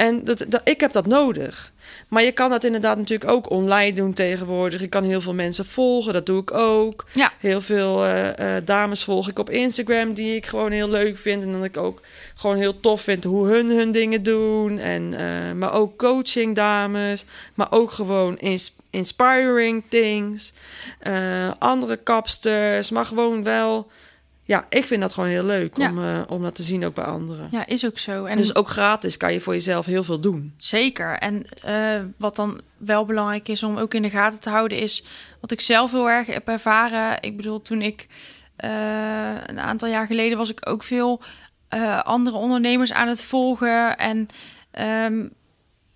En 0.00 0.24
dat, 0.24 0.44
dat, 0.48 0.60
ik 0.64 0.80
heb 0.80 0.92
dat 0.92 1.06
nodig. 1.06 1.72
Maar 2.08 2.22
je 2.22 2.32
kan 2.32 2.50
dat 2.50 2.64
inderdaad 2.64 2.96
natuurlijk 2.96 3.30
ook 3.30 3.50
online 3.50 3.92
doen 3.92 4.12
tegenwoordig. 4.12 4.80
Je 4.80 4.88
kan 4.88 5.04
heel 5.04 5.20
veel 5.20 5.34
mensen 5.34 5.64
volgen, 5.64 6.12
dat 6.12 6.26
doe 6.26 6.40
ik 6.40 6.54
ook. 6.54 7.06
Ja. 7.12 7.32
Heel 7.38 7.60
veel 7.60 8.04
eh, 8.04 8.56
eh, 8.56 8.64
dames 8.64 9.04
volg 9.04 9.28
ik 9.28 9.38
op 9.38 9.50
Instagram 9.50 10.12
die 10.14 10.36
ik 10.36 10.46
gewoon 10.46 10.70
heel 10.70 10.88
leuk 10.88 11.16
vind. 11.16 11.42
En 11.42 11.52
dat 11.52 11.64
ik 11.64 11.76
ook 11.76 12.00
gewoon 12.34 12.56
heel 12.56 12.80
tof 12.80 13.00
vind 13.00 13.24
hoe 13.24 13.46
hun 13.46 13.70
hun 13.70 13.92
dingen 13.92 14.22
doen. 14.22 14.78
En, 14.78 15.14
eh, 15.14 15.52
maar 15.54 15.74
ook 15.74 15.98
coaching 15.98 16.54
dames. 16.54 17.24
Maar 17.54 17.68
ook 17.70 17.90
gewoon 17.90 18.38
ins- 18.38 18.76
inspiring 18.90 19.82
things. 19.88 20.52
Andere 21.58 21.96
kapsters. 21.96 22.90
Maar 22.90 23.04
gewoon 23.06 23.44
wel... 23.44 23.90
Ja, 24.50 24.66
ik 24.68 24.84
vind 24.84 25.00
dat 25.00 25.12
gewoon 25.12 25.28
heel 25.28 25.44
leuk 25.44 25.76
Ja. 25.76 25.90
om, 25.90 25.98
eh, 25.98 26.20
om 26.28 26.42
dat 26.42 26.54
te 26.54 26.62
zien 26.62 26.84
ook 26.84 26.94
bij 26.94 27.04
anderen. 27.04 27.48
Ja, 27.50 27.66
is 27.66 27.84
ook 27.84 27.98
zo. 27.98 28.24
En 28.24 28.36
Dus 28.36 28.54
ook 28.54 28.68
gratis 28.68 29.16
kan 29.16 29.32
je 29.32 29.40
voor 29.40 29.52
jezelf 29.52 29.86
heel 29.86 30.04
veel 30.04 30.20
doen. 30.20 30.54
Zeker. 30.56 31.18
En 31.18 31.44
eh, 31.62 32.00
wat 32.16 32.36
dan 32.36 32.60
wel 32.76 33.04
belangrijk 33.04 33.48
is 33.48 33.62
om 33.62 33.78
ook 33.78 33.94
in 33.94 34.02
de 34.02 34.10
gaten 34.10 34.40
te 34.40 34.50
houden, 34.50 34.78
is 34.78 35.04
wat 35.40 35.50
ik 35.50 35.60
zelf 35.60 35.90
heel 35.90 36.10
erg 36.10 36.26
heb 36.26 36.48
ervaren. 36.48 37.18
Ik 37.20 37.36
bedoel, 37.36 37.62
toen 37.62 37.82
ik 37.82 38.06
eh, 38.56 39.34
een 39.46 39.60
aantal 39.60 39.88
jaar 39.88 40.06
geleden 40.06 40.38
was 40.38 40.50
ik 40.50 40.68
ook 40.68 40.82
veel 40.82 41.20
andere 42.02 42.36
ondernemers 42.36 42.92
aan 42.92 43.08
het 43.08 43.22
volgen. 43.22 43.98
En 43.98 44.28
ehm, 44.70 45.26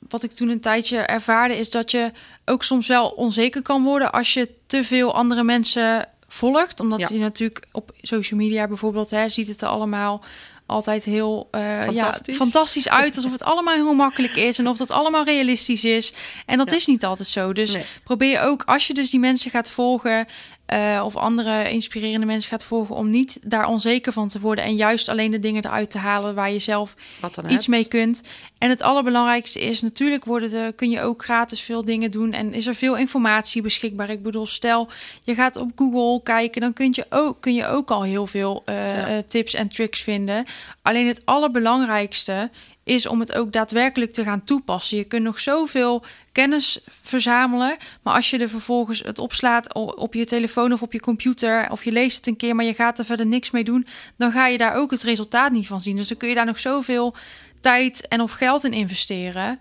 wat 0.08 0.22
ik 0.22 0.32
toen 0.32 0.48
een 0.48 0.60
tijdje 0.60 0.98
ervaarde, 0.98 1.56
is 1.56 1.70
dat 1.70 1.90
je 1.90 2.12
ook 2.44 2.62
soms 2.62 2.86
wel 2.86 3.08
onzeker 3.08 3.62
kan 3.62 3.82
worden 3.82 4.12
als 4.12 4.34
je 4.34 4.48
te 4.66 4.84
veel 4.84 5.14
andere 5.14 5.42
mensen 5.42 6.08
volgt. 6.34 6.80
Omdat 6.80 7.00
Ja. 7.00 7.08
je 7.10 7.18
natuurlijk 7.18 7.66
op 7.72 7.92
social 8.02 8.40
media 8.40 8.66
bijvoorbeeld 8.68 9.10
hè, 9.10 9.28
ziet 9.28 9.48
het 9.48 9.60
er 9.62 9.68
allemaal 9.68 10.24
altijd 10.66 11.04
heel 11.04 11.48
eh, 11.50 11.60
ja, 11.60 11.84
Fantastisch. 11.92 12.36
fantastisch 12.36 12.88
uit. 12.88 13.16
Alsof 13.16 13.32
het 13.32 13.42
allemaal 13.42 13.74
heel 13.74 13.94
makkelijk 13.94 14.36
is 14.36 14.58
en 14.58 14.68
of 14.68 14.76
dat 14.76 14.90
allemaal 14.90 15.24
realistisch 15.24 15.84
is. 15.84 16.12
En 16.46 16.58
dat 16.58 16.70
Ja. 16.70 16.76
is 16.76 16.86
niet 16.86 17.04
altijd 17.04 17.28
zo. 17.28 17.52
Dus 17.52 17.72
Nee. 17.72 17.84
probeer 18.04 18.40
ook, 18.40 18.62
als 18.66 18.86
je 18.86 18.94
dus 18.94 19.10
die 19.10 19.20
mensen 19.20 19.50
gaat 19.50 19.70
volgen... 19.70 20.26
eh, 20.66 21.02
of 21.04 21.16
andere 21.16 21.70
inspirerende 21.70 22.26
mensen 22.26 22.50
gaat 22.50 22.64
volgen... 22.64 22.94
om 22.94 23.10
niet 23.10 23.40
daar 23.42 23.68
onzeker 23.68 24.12
van 24.12 24.28
te 24.28 24.40
worden... 24.40 24.64
en 24.64 24.76
juist 24.76 25.08
alleen 25.08 25.30
de 25.30 25.38
dingen 25.38 25.64
eruit 25.64 25.90
te 25.90 25.98
halen... 25.98 26.34
waar 26.34 26.50
je 26.52 26.58
zelf 26.58 26.94
iets 27.24 27.44
hebt. 27.46 27.68
mee 27.68 27.88
kunt. 27.88 28.22
En 28.58 28.70
het 28.70 28.82
allerbelangrijkste 28.82 29.60
is 29.60 29.82
natuurlijk 29.82 30.24
worden 30.24 30.74
kun 30.74 30.90
je 30.90 31.00
ook 31.00 31.24
gratis 31.24 31.60
veel 31.60 31.84
dingen 31.84 32.10
doen 32.10 32.32
en 32.32 32.52
is 32.52 32.66
er 32.66 32.74
veel 32.74 32.96
informatie 32.96 33.62
beschikbaar. 33.62 34.10
Ik 34.10 34.22
bedoel, 34.22 34.46
stel 34.46 34.88
je 35.22 35.34
gaat 35.34 35.56
op 35.56 35.70
Google 35.76 36.22
kijken, 36.22 36.60
dan 36.60 36.72
kun 36.72 36.88
je 36.92 37.06
ook, 37.10 37.40
kun 37.40 37.54
je 37.54 37.66
ook 37.66 37.90
al 37.90 38.02
heel 38.02 38.26
veel 38.26 38.62
eh, 38.64 38.74
Ja. 38.90 39.06
eh, 39.06 39.18
tips 39.18 39.54
en 39.54 39.68
tricks 39.68 40.00
vinden. 40.00 40.44
Alleen 40.82 41.06
het 41.06 41.20
allerbelangrijkste 41.24 42.50
is 42.84 43.06
om 43.06 43.20
het 43.20 43.34
ook 43.34 43.52
daadwerkelijk 43.52 44.12
te 44.12 44.22
gaan 44.22 44.44
toepassen. 44.44 44.96
Je 44.96 45.04
kunt 45.04 45.22
nog 45.22 45.40
zoveel 45.40 46.04
kennis 46.32 46.80
verzamelen, 47.02 47.76
maar 48.02 48.14
als 48.14 48.30
je 48.30 48.38
er 48.38 48.48
vervolgens 48.48 48.98
het 49.00 49.18
opslaat 49.18 49.74
op 49.74 50.14
je 50.14 50.26
telefoon 50.26 50.72
of 50.72 50.82
op 50.82 50.92
je 50.92 51.00
computer 51.00 51.70
of 51.70 51.84
je 51.84 51.92
leest 51.92 52.16
het 52.16 52.26
een 52.26 52.36
keer, 52.36 52.54
maar 52.54 52.64
je 52.64 52.74
gaat 52.74 52.98
er 52.98 53.04
verder 53.04 53.26
niks 53.26 53.50
mee 53.50 53.64
doen, 53.64 53.86
dan 54.16 54.32
ga 54.32 54.46
je 54.46 54.58
daar 54.58 54.74
ook 54.74 54.90
het 54.90 55.02
resultaat 55.02 55.52
niet 55.52 55.66
van 55.66 55.80
zien. 55.80 55.96
Dus 55.96 56.08
dan 56.08 56.16
kun 56.16 56.28
je 56.28 56.34
daar 56.34 56.46
nog 56.46 56.58
zoveel 56.58 57.14
tijd 57.60 58.08
en 58.08 58.20
of 58.20 58.32
geld 58.32 58.64
in 58.64 58.72
investeren, 58.72 59.60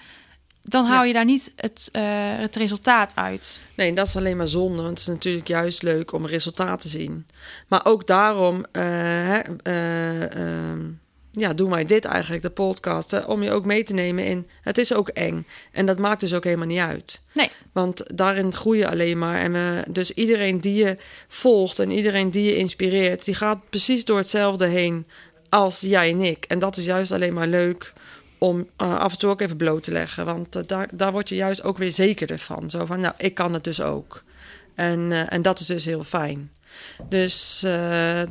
dan 0.62 0.86
haal 0.86 1.02
Ja. 1.02 1.08
je 1.08 1.14
daar 1.14 1.26
niet 1.26 1.54
het, 1.56 1.90
eh, 1.92 2.02
het 2.38 2.56
resultaat 2.56 3.16
uit. 3.16 3.60
Nee, 3.76 3.94
dat 3.94 4.08
is 4.08 4.16
alleen 4.16 4.38
maar 4.38 4.48
zonde. 4.48 4.78
Want 4.78 4.90
het 4.90 5.00
is 5.00 5.08
natuurlijk 5.08 5.48
juist 5.48 5.82
leuk 5.82 6.12
om 6.14 6.26
resultaat 6.26 6.82
te 6.82 6.88
zien. 6.88 7.26
Maar 7.68 7.86
ook 7.86 8.08
daarom, 8.08 8.66
ehm, 8.72 10.82
ja, 11.36 11.54
doen 11.54 11.69
wij 11.69 11.86
dit 11.86 12.06
eigenlijk, 12.06 12.41
de 12.41 12.50
podcast. 12.50 13.26
om 13.26 13.43
je 13.43 13.52
ook 13.52 13.65
mee 13.65 13.84
te 13.84 13.93
nemen 13.93 14.26
in, 14.26 14.48
het 14.62 14.78
is 14.78 14.93
ook 14.93 15.08
eng. 15.08 15.48
En 15.72 15.86
dat 15.86 15.98
maakt 15.98 16.19
dus 16.19 16.34
ook 16.34 16.43
helemaal 16.43 16.67
niet 16.67 16.80
uit. 16.80 17.22
Nee, 17.34 17.50
Want 17.72 18.04
daarin 18.17 18.54
groei 18.54 18.78
je 18.80 18.89
alleen 18.89 19.17
maar. 19.17 19.39
En 19.39 19.52
we, 19.52 19.84
dus 19.89 20.12
iedereen 20.12 20.58
die 20.58 20.74
je 20.74 20.98
volgt 21.28 21.80
en 21.80 21.91
iedereen 21.91 22.32
die 22.32 22.43
je 22.43 22.56
inspireert, 22.56 23.26
die 23.26 23.36
gaat 23.36 23.69
precies 23.69 24.06
door 24.06 24.17
hetzelfde 24.17 24.65
heen 24.65 25.06
als 25.50 25.80
jij 25.80 26.10
en 26.10 26.22
ik. 26.22 26.46
En 26.48 26.60
dat 26.60 26.78
is 26.78 26.86
juist 26.86 27.12
alleen 27.12 27.34
maar 27.34 27.48
leuk 27.48 27.93
om 28.38 28.69
eh, 28.78 28.98
af 29.00 29.12
en 29.12 29.17
toe 29.17 29.30
ook 29.30 29.41
even 29.41 29.58
bloot 29.58 29.84
te 29.84 29.91
leggen. 29.91 30.26
Want 30.26 30.56
eh, 30.56 30.62
daar, 30.65 30.89
daar 30.93 31.12
word 31.12 31.30
je 31.30 31.36
juist 31.36 31.63
ook 31.63 31.78
weer 31.78 31.91
zekerder 31.91 32.39
van. 32.39 32.69
Zo 32.69 32.86
van, 32.86 33.00
nou, 33.00 33.13
ik 33.17 33.34
kan 33.34 33.54
het 33.54 33.63
dus 33.63 33.82
ook. 33.82 34.24
En, 34.76 35.12
eh, 35.12 35.34
en 35.34 35.41
dat 35.41 35.60
is 35.60 35.65
dus 35.65 35.86
heel 35.86 36.04
fijn. 36.04 36.52
Dus, 37.10 37.65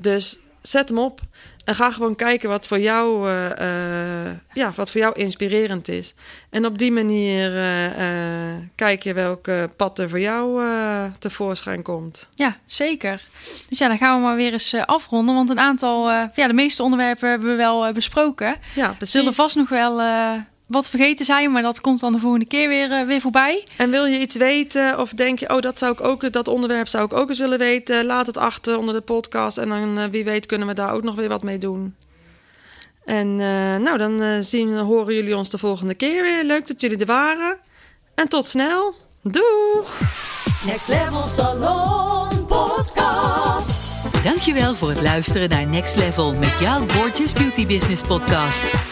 dus 0.01 0.39
zet 0.63 0.89
hem 0.89 0.99
op. 0.99 1.21
En 1.65 1.75
ga 1.75 1.91
gewoon 1.91 2.17
kijken 2.17 2.49
wat 2.49 2.67
voor 2.67 2.79
jou, 2.79 3.29
eh, 3.29 4.31
eh, 4.31 4.37
ja, 4.53 4.73
wat 4.75 4.91
voor 4.91 5.01
jou 5.01 5.15
inspirerend 5.15 5.89
is. 5.89 6.15
En 6.51 6.67
op 6.67 6.79
die 6.79 6.93
manier 6.93 7.57
eh, 7.59 8.05
kijk 8.75 9.03
je 9.03 9.15
welke 9.15 9.71
pad 9.77 9.99
er 9.99 10.09
voor 10.09 10.21
jou 10.21 10.63
tevoorschijn 11.19 11.83
komt. 11.83 12.29
ja, 12.35 12.57
zeker. 12.65 13.23
Dus 13.69 13.79
ja, 13.79 13.89
dan 13.89 13.99
gaan 13.99 14.17
we 14.17 14.27
maar 14.27 14.37
weer 14.37 14.53
eens 14.53 14.75
afronden. 14.75 15.35
Want 15.35 15.51
een 15.51 15.59
aantal, 15.59 16.11
ja, 16.11 16.47
de 16.47 16.53
meeste 16.53 16.83
onderwerpen 16.83 17.29
hebben 17.29 17.49
we 17.49 17.57
wel 17.57 17.93
besproken. 17.93 18.57
Ja, 18.75 18.89
precies. 18.89 19.15
zullen 19.15 19.35
vast 19.35 19.57
nog 19.57 19.69
wel 19.69 20.01
wat 20.73 20.89
vergeten 20.89 21.25
zijn, 21.25 21.53
maar 21.53 21.63
dat 21.63 21.81
komt 21.81 22.01
dan 22.01 22.13
de 22.13 22.19
volgende 22.19 22.47
keer 22.47 22.69
weer, 22.69 22.91
eh, 22.91 23.07
weer 23.07 23.21
voorbij. 23.21 23.67
En 23.77 23.91
wil 23.91 24.05
je 24.05 24.19
iets 24.19 24.37
weten 24.37 24.99
of 24.99 25.11
denk 25.11 25.39
je, 25.39 25.55
oh, 25.55 25.61
dat 25.61 25.79
zou 25.79 25.93
ik 25.93 26.01
ook, 26.01 26.33
dat 26.33 26.49
onderwerp 26.49 26.89
zou 26.89 27.05
ik 27.05 27.13
ook 27.13 27.29
eens 27.29 27.39
willen 27.39 27.59
weten, 27.59 28.05
laat 28.05 28.27
het 28.27 28.37
achter 28.37 28.79
onder 28.79 28.95
de 28.95 29.01
podcast 29.01 29.59
en 29.59 29.69
dan 29.69 29.99
eh, 29.99 30.05
wie 30.11 30.25
weet 30.25 30.47
kunnen 30.47 30.67
we 30.67 30.75
daar 30.75 30.93
ook 30.93 31.03
nog 31.03 31.15
weer 31.15 31.29
wat 31.29 31.43
mee 31.43 31.59
doen. 31.59 31.95
En 33.05 33.27
eh, 33.41 33.77
nou, 33.77 33.99
dan 33.99 34.43
zien, 34.45 34.79
horen 34.79 35.15
jullie 35.15 35.37
ons 35.37 35.51
de 35.51 35.59
volgende 35.59 35.95
keer 35.95 36.23
weer. 36.23 36.45
Leuk 36.45 36.67
dat 36.67 36.81
jullie 36.81 36.99
er 36.99 37.07
waren. 37.07 37.59
En 38.15 38.29
tot 38.29 38.47
snel. 38.47 38.95
Doeg! 39.23 40.01
Next 40.67 40.89
Level 40.89 41.29
Salon 41.29 42.47
Podcast. 42.47 44.25
Dankjewel 44.25 44.75
voor 44.75 44.89
het 44.89 45.03
luisteren 45.03 45.49
naar 45.49 45.67
Next 45.67 45.97
Level 45.97 46.35
met 46.35 46.59
jouw 46.61 46.89
Gorgeous 46.89 47.33
Beauty 47.33 47.67
Business 47.67 48.03
podcast. 48.03 48.92